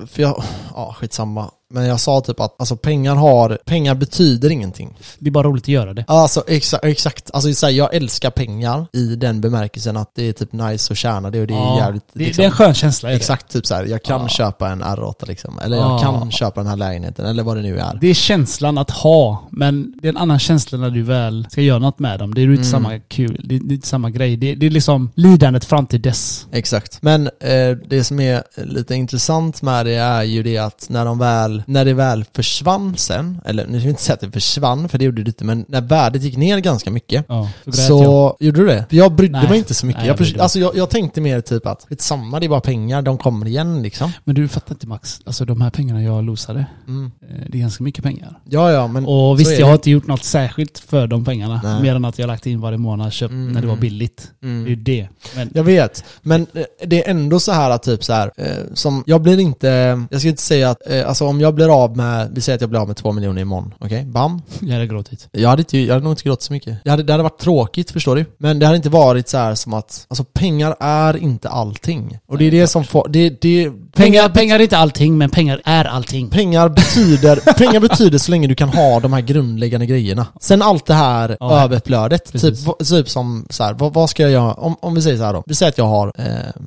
[0.08, 0.44] för jag,
[0.76, 1.52] ja skitsamma.
[1.74, 4.98] Men jag sa typ att alltså pengar har, pengar betyder ingenting.
[5.20, 6.06] Det är bara roligt att göra det.
[6.08, 7.30] Alltså exakt, exakt.
[7.34, 10.98] Alltså så här, jag älskar pengar i den bemärkelsen att det är typ nice att
[10.98, 13.12] tjäna det och det är Ja, jävligt det, liksom, det är en skön känsla.
[13.14, 13.86] Exakt, typ så här.
[13.86, 14.28] jag kan Ja.
[14.28, 15.60] köpa en R8 liksom.
[15.60, 16.00] Eller jag Ja.
[16.00, 17.98] kan köpa den här lägenheten, eller vad det nu är.
[18.02, 21.62] Det är känslan att ha, men det är en annan känsla när du väl ska
[21.62, 22.34] göra något med dem.
[22.34, 22.64] Det är inte Mm.
[22.72, 24.38] samma kul, det är inte samma grej.
[24.38, 26.48] Det, det är liksom lidandet fram till dess.
[26.52, 26.98] Exakt.
[27.02, 31.20] Men eh, det som är lite intressant med det är ju det att när de
[31.20, 34.90] väl, när det väl försvann sen, eller nu ska vi inte säga att det försvann,
[34.90, 38.04] för det gjorde det inte, men när värdet gick ner ganska mycket, Ja, så så
[38.04, 38.48] jag.
[38.48, 38.86] gjorde du det?
[38.90, 39.50] För jag brydde Nej.
[39.50, 40.02] mig inte så mycket.
[40.02, 43.02] Nej, jag, jag alltså jag, jag tänkte mer typ att, samma det är bara pengar,
[43.02, 44.12] de kommer igen liksom.
[44.24, 47.12] Men du fattar inte Max, alltså de här pengarna jag losade, Mm.
[47.22, 48.40] eh, det är ganska mycket pengar.
[48.50, 51.62] Ja, ja, men Och visst, jag har inte gjort något särskilt för de pengarna.
[51.64, 51.82] Nej.
[51.82, 54.32] Mer än att jag lagt in varje månad, köpt Mm, när det var billigt.
[54.44, 54.64] Mm.
[54.64, 55.08] Det är ju det.
[55.36, 58.48] Men Jag vet, men eh, det är ändå så här att typ så här, eh,
[58.74, 59.68] som, jag blir inte,
[60.12, 62.62] jag ska inte säga att, eh, alltså om jag blir av med, vi säger att
[62.62, 64.04] jag blir av med två miljoner imorgon, okej?
[64.06, 64.42] Bam.
[64.62, 65.28] jag hade gråtit.
[65.32, 66.78] Jag hade, inte, jag hade nog inte gråtit så mycket.
[66.84, 68.26] Jag hade, det hade varit tråkigt, förstår du?
[68.38, 72.18] Men det hade inte varit så här som att, alltså pengar är inte allting.
[72.28, 75.62] Och det är det som får, det, det, Pengar, pengar är inte allting, men pengar
[75.66, 76.30] är allting.
[76.30, 80.28] Pengar betyder, pengar betyder så länge du kan ha de här grundläggande grejerna.
[80.42, 81.62] Sen allt det här Ja.
[81.64, 82.66] överflödet, typ, Precis.
[82.66, 84.54] vad- typ som så här, vad, vad ska jag göra?
[84.54, 86.26] Om, om vi säger så här då, vi säger att jag har eh,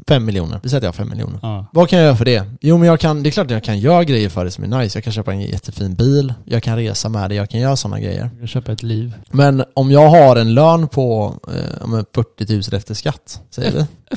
[0.08, 1.38] fem miljoner, vi säger att jag har fem miljoner.
[1.42, 1.66] Ja.
[1.72, 2.44] Vad kan jag göra för det?
[2.60, 4.64] Jo men jag kan, det är klart att jag kan göra grejer för det som
[4.64, 4.96] är nice.
[4.98, 8.00] Jag kan köpa en jättefin bil, jag kan resa med det, jag kan göra sådana
[8.00, 8.30] grejer.
[8.40, 9.14] Jag köper ett liv.
[9.30, 13.72] Men om jag har en lön på eh, ja, men 40 000 efter skatt, säger
[13.72, 13.86] vi.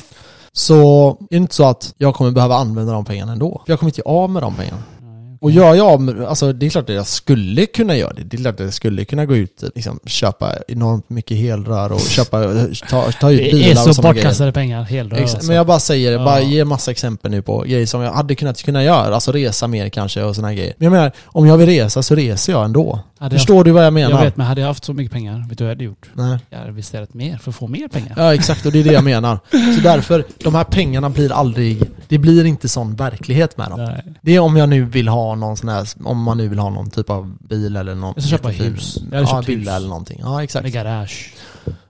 [0.52, 3.62] Så är det inte så att jag kommer behöva använda de pengarna ändå.
[3.66, 4.82] Jag kommer inte av med de pengarna.
[5.40, 8.22] Och gör jag med, alltså det är klart att jag skulle kunna göra det.
[8.22, 12.00] Det är klart att jag skulle kunna gå ut liksom, köpa enormt mycket helrör och
[12.00, 12.42] köpa,
[12.90, 14.24] ta, ta ut Det är bilar och så sådana grejer.
[14.24, 15.46] bortkastade pengar, helrör Ex- alltså.
[15.48, 16.24] Men jag bara säger, jag Ja.
[16.24, 19.14] bara ger massa exempel nu på grejer som jag hade kunnat kunna göra.
[19.14, 20.74] Alltså resa mer kanske och sådana grejer.
[20.78, 23.00] Men jag menar, om jag vill resa så reser jag ändå.
[23.18, 24.10] Hade jag- Förstår du vad jag menar?
[24.10, 26.10] Jag vet, men hade jag haft så mycket pengar, vet du vad jag hade gjort?
[26.14, 26.38] Nej.
[26.50, 28.12] Jag hade investerat mer för att få mer pengar.
[28.16, 29.38] Ja exakt, och det är det jag menar.
[29.50, 33.80] Så därför, de här pengarna blir aldrig, det blir inte sån verklighet med dem.
[33.84, 34.04] Nej.
[34.22, 36.70] Det är om jag nu vill ha någon sån här, om man nu vill ha
[36.70, 38.98] någon typ av bil eller någon Jag ska köpa hus.
[39.12, 40.18] Jag Ja, villa eller någonting.
[40.22, 40.62] Ja exakt.
[40.62, 41.34] Med garage.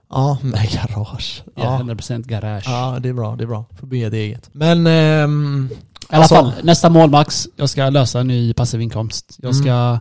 [0.09, 1.43] Ja, med garage.
[1.55, 1.63] Ja.
[1.63, 1.79] Ja.
[1.83, 2.63] 100% garage.
[2.67, 3.65] ja, det är bra, det är bra.
[3.79, 4.49] Får bygga det eget.
[4.51, 5.75] Men, ehm, I
[6.09, 7.47] alla alltså- fall, nästa mål Max.
[7.55, 9.35] Jag ska lösa en ny passiv inkomst.
[9.41, 9.63] Jag Mm.
[9.63, 9.99] ska...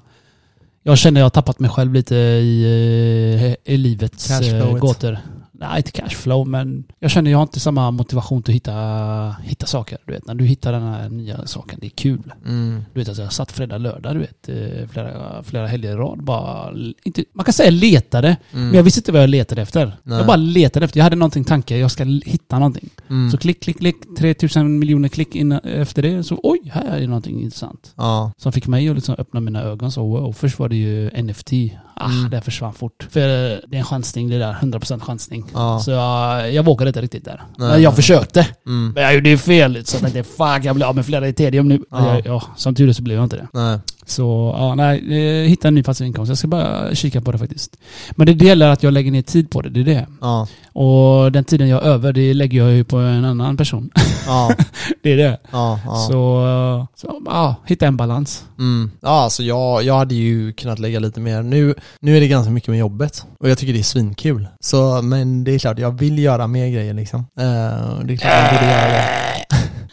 [0.83, 5.19] Jag känner jag har tappat mig själv lite i, eh, i livets eh, gåtor.
[5.61, 9.67] Nej, inte cashflow, men jag känner jag har inte samma motivation till att hitta, hitta
[9.67, 9.99] saker.
[10.07, 12.33] Du vet, när du hittar den här nya saken, det är kul.
[12.47, 15.95] mm, Du vet, alltså, jag satt fredag, lördag, du vet, eh, flera, flera helger i
[15.95, 16.23] rad.
[16.25, 16.73] Bara,
[17.05, 19.97] inte, man kan säga letade, mm, men jag visste inte vad jag letade efter.
[20.03, 20.19] Nej.
[20.19, 22.91] Jag bara letade efter, jag hade någonting tanke, jag ska hitta någonting.
[23.11, 23.31] mm.
[23.31, 26.25] Så klick, klick, klick, 3000 miljoner klick in efter det.
[26.25, 27.93] Så oj, här är någonting intressant.
[27.97, 29.93] Ja, Som fick mig att liksom öppna mina ögon.
[29.93, 31.53] Så wow, först var det ju NFT.
[32.01, 32.31] Ah, Mm.
[32.31, 33.07] det försvann fort.
[33.11, 35.45] För eh, det är en chansning det där, 100% chansning.
[35.55, 35.81] ja.
[35.85, 37.43] Så jag, jag vågade inte riktigt där.
[37.59, 37.69] Nej.
[37.69, 38.47] Men jag försökte.
[38.67, 38.93] Mm.
[38.95, 39.87] Men jag gjorde ju fel.
[39.87, 41.81] Så jag tänkte fuck, jag blir av med flera ethereum nu.
[41.91, 41.99] Ja.
[42.07, 42.15] Ja.
[42.15, 43.49] Jag, ja, som tur är så blev jag inte det.
[43.53, 43.79] Nej.
[44.11, 46.29] Så ja, nej, eh, hitta en ny passiv inkomst.
[46.29, 47.77] Jag ska bara kika på det faktiskt.
[48.11, 50.07] Men det gäller att jag lägger ner tid på det, det är det.
[50.21, 50.47] Ja.
[50.73, 53.91] Och den tiden jag över, det lägger jag ju på en annan person.
[54.27, 54.51] Ja.
[55.03, 55.39] det är det.
[55.51, 55.81] Ja.
[55.85, 55.95] ja.
[55.95, 58.45] Så, så ja, hitta en balans.
[58.59, 58.91] Mm.
[59.01, 61.43] Ja, alltså jag, jag hade ju kunnat lägga lite mer.
[61.43, 64.49] Nu, nu är det ganska mycket med jobbet och jag tycker det är svinkul.
[64.61, 67.21] Så, men det är klart, jag vill göra mer grejer liksom.
[67.21, 69.28] Uh, det är klart jag borde göra det.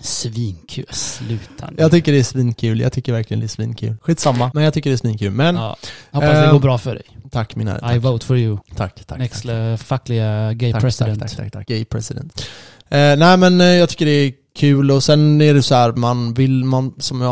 [0.06, 0.86] Svinkul.
[0.91, 1.76] Sluta nu.
[1.78, 3.95] Jag tycker det är svinkul, jag tycker verkligen det är svinkul.
[4.01, 5.32] Skitsamma, men jag tycker det är svinkul.
[5.32, 5.78] Men Ja,
[6.12, 7.03] hoppas det Ehm, går bra för dig.
[7.32, 8.58] tack mina I tack, vote for you.
[8.76, 9.20] tack, tack.
[9.20, 9.51] Next tack.
[9.51, 11.20] uh, fackliga gay tack, president.
[11.20, 11.68] Tack, tack, tack, tack.
[11.68, 12.45] Gay president.
[12.89, 15.91] Eh, nej men eh, jag tycker det är kul och sen är det så här,
[15.91, 17.32] man vill, man, som jag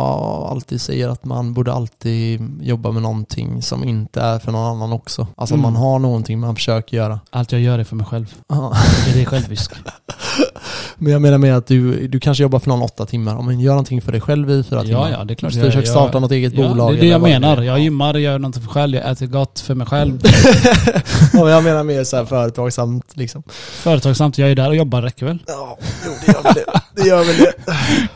[0.51, 4.93] alltid säger, att man borde alltid jobba med någonting som inte är för någon annan
[4.93, 5.27] också.
[5.37, 5.61] Alltså Mm.
[5.63, 7.19] man har någonting man försöker göra.
[7.29, 8.33] Allt jag gör är för mig själv.
[8.47, 8.73] Ja.
[9.13, 9.71] Det är självisk.
[10.97, 13.71] Men jag menar med att du, du kanske jobbar för någon åtta timmar, men gör
[13.71, 15.09] någonting för dig själv i fyra timmar.
[15.09, 15.53] Ja, ja, det är klart.
[15.53, 16.93] Du försöker starta något eget ja, bolag.
[16.93, 17.61] Det är det jag menar.
[17.61, 20.21] Jag gymmar, gör något för mig själv, jag äter gott för mig själv.
[21.33, 23.43] Ja, jag menar mer så här företagsamt liksom.
[23.71, 25.37] Företagsamt, jag är där och jobbar räcker väl?
[25.47, 26.81] Ja, jo, det gör väl det.
[26.95, 27.53] Det gör väl det.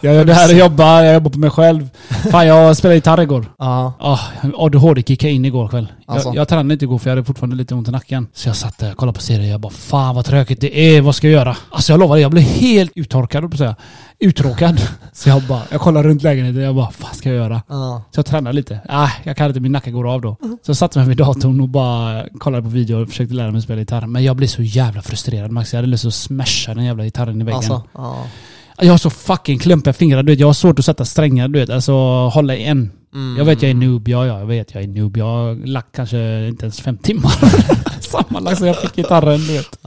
[0.02, 1.90] Jag gör det här och jobbar, jag jobbar på mig själv.
[2.32, 3.46] Fan, jag spelade gitarr igår.
[3.58, 3.94] Ja.
[4.00, 4.20] Ah,
[4.56, 5.88] ADHD kickade in igår kväll.
[6.06, 6.30] Alltså.
[6.30, 8.28] Jag, jag tränade inte igår för jag hade fortfarande lite ont i nacken.
[8.34, 11.02] Så jag satt där och kollade på serien jag bara Fan vad tråkigt det är,
[11.02, 11.58] vad ska jag göra?
[11.70, 13.76] Alltså jag lovar dig, jag blev helt uttorkad på säga.
[14.20, 14.82] Uttråkad.
[15.14, 17.62] Så jag bara, jag kollade runt lägenheten och jag bara, vad fan ska jag göra?
[17.68, 18.04] Ja.
[18.12, 18.80] Så jag tränade lite.
[18.90, 20.36] Ah, jag kan inte, min nacke går av då.
[20.42, 23.62] Så jag satte mig vid datorn och bara kollade på video och försökte lära mig
[23.62, 24.08] spela gitarr.
[24.08, 25.74] Men jag blev så jävla frustrerad Max.
[25.74, 27.58] Jag hade lust att smasha den jävla gitarren i väggen.
[27.58, 27.84] Alltså.
[28.82, 30.40] Jag har så fucking klumpiga fingrar, du vet.
[30.40, 31.70] Jag har svårt att sätta strängar, du vet.
[31.70, 31.94] Alltså
[32.28, 32.92] hålla i en.
[33.14, 33.38] Mm.
[33.38, 35.18] Jag vet jag är noob, ja, ja jag vet jag är noob.
[35.18, 37.34] Jag har lagt kanske inte ens fem timmar
[38.08, 39.80] sammanlagt så jag fick gitarren, du vet.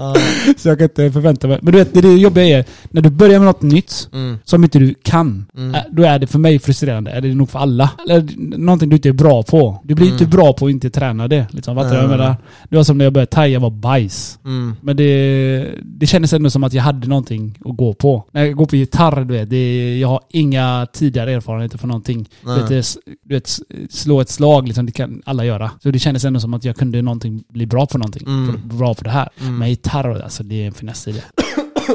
[0.60, 1.58] Så jag kan inte förvänta mig.
[1.62, 4.38] Men du vet, det, det jobbiga är när du börjar med något nytt Mm.
[4.44, 5.74] som inte du kan, Mm.
[5.74, 7.10] äh, då är det för mig frustrerande.
[7.10, 7.90] Är det nog för alla.
[8.08, 9.80] Eller någonting du inte är bra på.
[9.84, 10.14] Du blir Mm.
[10.14, 11.46] inte bra på att inte träna det.
[11.50, 12.36] Liksom, fattar du vad jag menar?
[12.68, 14.38] Det var som när jag började thaia var bajs.
[14.44, 14.76] Mm.
[14.80, 18.24] Men det, det kändes ändå som att jag hade någonting att gå på.
[18.32, 22.28] När jag går på gitarr, du vet, det, jag har inga tidigare erfarenheter från någonting.
[22.44, 22.84] Du vet, det,
[23.24, 23.58] du vet,
[23.90, 25.70] slå ett slag, liksom, det kan alla göra.
[25.82, 28.19] Så det kändes ändå som att jag kunde någonting, bli bra på någonting.
[28.26, 28.52] Mm.
[28.52, 29.28] För, bra på det här.
[29.40, 29.58] Mm.
[29.58, 31.24] Men gitarr, alltså det är en finess i det.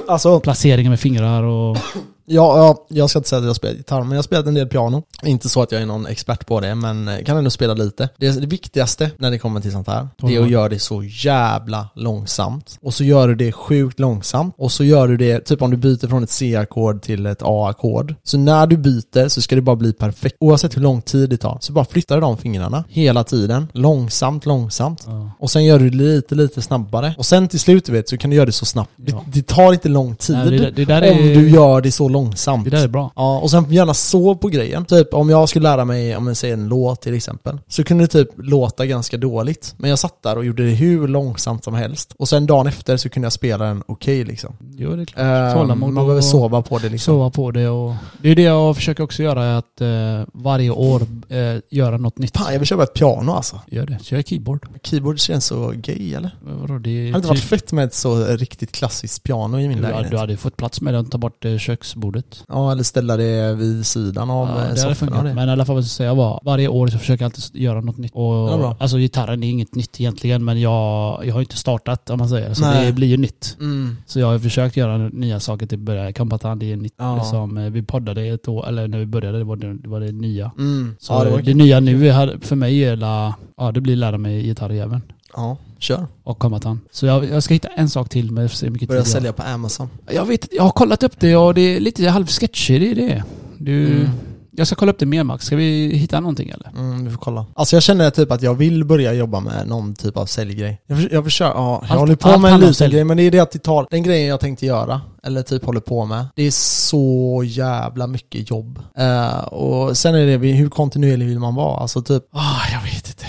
[0.07, 1.77] Alltså, Placeringen med fingrar och...
[2.25, 4.53] ja, ja, jag ska inte säga att jag spelar gitarr, men jag har spelat en
[4.53, 5.03] del piano.
[5.23, 8.09] Inte så att jag är någon expert på det, men eh, kan ändå spela lite.
[8.17, 11.03] Det, det viktigaste när det kommer till sånt här, det är att göra det så
[11.03, 12.77] jävla långsamt.
[12.81, 14.55] Och så gör du det sjukt långsamt.
[14.57, 18.15] Och så gör du det, typ om du byter från ett C-ackord till ett A-ackord.
[18.23, 20.35] Så när du byter så ska det bara bli perfekt.
[20.39, 21.57] Oavsett hur lång tid det tar.
[21.61, 23.67] Så bara flyttar du de fingrarna hela tiden.
[23.73, 25.03] Långsamt, långsamt.
[25.07, 25.31] Ja.
[25.39, 27.15] Och sen gör du det lite, lite snabbare.
[27.17, 28.91] Och sen till slut du vet så kan du göra det så snabbt.
[28.95, 29.23] Ja.
[29.25, 31.91] Det, det tar inte lång tid Nej, det, det där är, om du gör det
[31.91, 32.65] så långsamt.
[32.65, 33.11] Det där är bra.
[33.15, 34.85] Ja, och sen gärna sov på grejen.
[34.85, 38.03] Typ om jag skulle lära mig, om jag säger en låt till exempel, så kunde
[38.03, 39.75] det typ låta ganska dåligt.
[39.77, 42.13] Men jag satt där och gjorde det hur långsamt som helst.
[42.19, 44.57] Och sen dagen efter så kunde jag spela den okej liksom.
[44.77, 45.53] Jo, det är klart.
[45.53, 47.13] Tålamod man behöver sova på det liksom.
[47.13, 47.93] Sova på det och...
[48.21, 52.17] Det är det jag försöker också göra, är att eh, varje år eh, göra något
[52.17, 52.37] nytt.
[52.37, 53.61] Fan, jag vill köpa ett piano alltså.
[53.67, 53.99] Gör det.
[54.03, 54.67] Kör keyboard.
[54.83, 56.31] Keyboard känns så gay eller?
[56.41, 59.77] Vadå, det Hade inte varit typ- fett med ett så riktigt klassiskt piano i min
[59.77, 60.11] du, lägenhet?
[60.11, 61.57] du hade fått plats med det ta bort eh,
[62.05, 62.43] köksbordet.
[62.47, 65.17] Ja, eller ställa det vid sidan av Ja, det hade funkat.
[65.17, 65.33] och det.
[65.33, 67.81] Men i alla fall vad jag säga var, varje år så försöker jag alltid göra
[67.81, 68.11] något nytt.
[68.13, 72.19] Och, Ja, alltså gitarren är inget nytt egentligen men jag, jag har inte startat om
[72.19, 72.53] man säger.
[72.53, 72.85] Så Nej.
[72.85, 73.57] det blir ju nytt.
[73.59, 73.97] Mm.
[74.05, 76.13] Så jag har försökt göra nya saker att börja.
[76.13, 76.93] Kampatan, det är nytt.
[76.97, 77.15] Ja.
[77.15, 79.99] Liksom, eh, vi poddade ett år, eller när vi började det var det, det, var
[79.99, 80.51] det nya.
[80.57, 80.95] Mm.
[80.99, 84.17] Så ja, det det, nya nu är, för mig är la, ja det blir lära
[84.17, 85.01] mig gitarrjäveln.
[85.35, 86.07] Ja, kör.
[86.23, 86.81] Och kampatan.
[86.91, 89.13] Så jag, jag ska hitta en sak till får se hur mycket Börja tid jag
[89.13, 89.89] sälja på Amazon.
[90.11, 93.23] Jag vet jag har kollat upp det och det är lite halvsketchy, det är det.
[93.57, 94.09] Du, Mm.
[94.57, 95.45] Jag ska kolla upp det mer Max.
[95.45, 96.69] Ska vi hitta någonting eller?
[96.69, 97.45] Mm, vi får kolla.
[97.55, 100.81] Alltså jag känner typ att jag vill börja jobba med någon typ av säljgrej.
[100.87, 102.93] Jag, jag försöker, ja, jag Allt- håller på allt med en handlar om liten sälj.
[102.93, 105.65] grej, men det är det att det tar, den grejen jag tänkte göra, eller typ
[105.65, 108.79] håller på med, det är så jävla mycket jobb.
[108.97, 111.79] Eh, och sen är det, hur kontinuerlig vill man vara?
[111.79, 113.25] Alltså typ, ah, jag vet inte,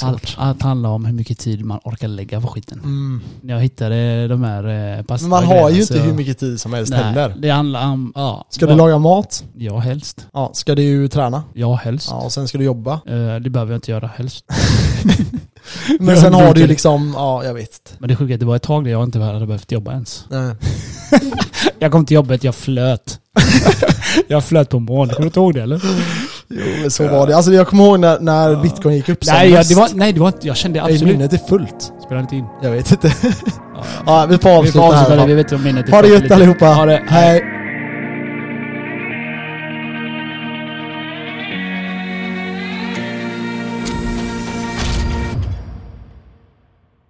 [0.00, 2.78] Allt, allt handlar om hur mycket tid man orkar lägga på skiten.
[2.78, 3.20] Mm.
[3.42, 4.64] Jag hittade de här
[4.98, 7.34] eh, Men man har ju inte hur mycket tid som helst Nej, heller.
[7.38, 8.46] det handlar om, ja.
[8.50, 9.44] Ska du laga mat?
[9.56, 10.26] Ja, helst.
[10.32, 10.50] Ja.
[10.54, 11.42] Ska du träna?
[11.52, 12.08] Ja, helst.
[12.10, 12.92] Ja, och sen ska du jobba.
[12.92, 14.44] Eh, det behöver jag inte göra helst.
[16.00, 17.94] Men sen har du ju liksom, ja jag vet.
[17.98, 19.92] Men det sjuka är att det var ett tag där jag inte hade behövt jobba
[19.92, 20.24] ens.
[20.28, 20.54] Nej.
[21.78, 23.20] Jag kom till jobbet, jag flöt.
[24.28, 25.10] jag flöt på moln.
[25.10, 25.82] Kommer du inte ihåg det eller?
[26.48, 27.36] Jo men så var det.
[27.36, 30.20] Alltså jag kommer ihåg när, när bitcoin gick upp Nej, jag, det var, nej, det
[30.20, 31.16] var inte, jag kände Nej, absolut...
[31.16, 31.92] minnet är fullt.
[32.04, 32.44] Spelar inte in.
[32.62, 33.12] Jag vet inte.
[33.74, 35.28] Ja, ja, vi får vi får avsluta avsluta det, här.
[35.28, 36.66] vi vet inte om minnet är Ha det fullt gött allihopa.
[36.66, 37.02] Ha det.
[37.08, 37.53] Hej.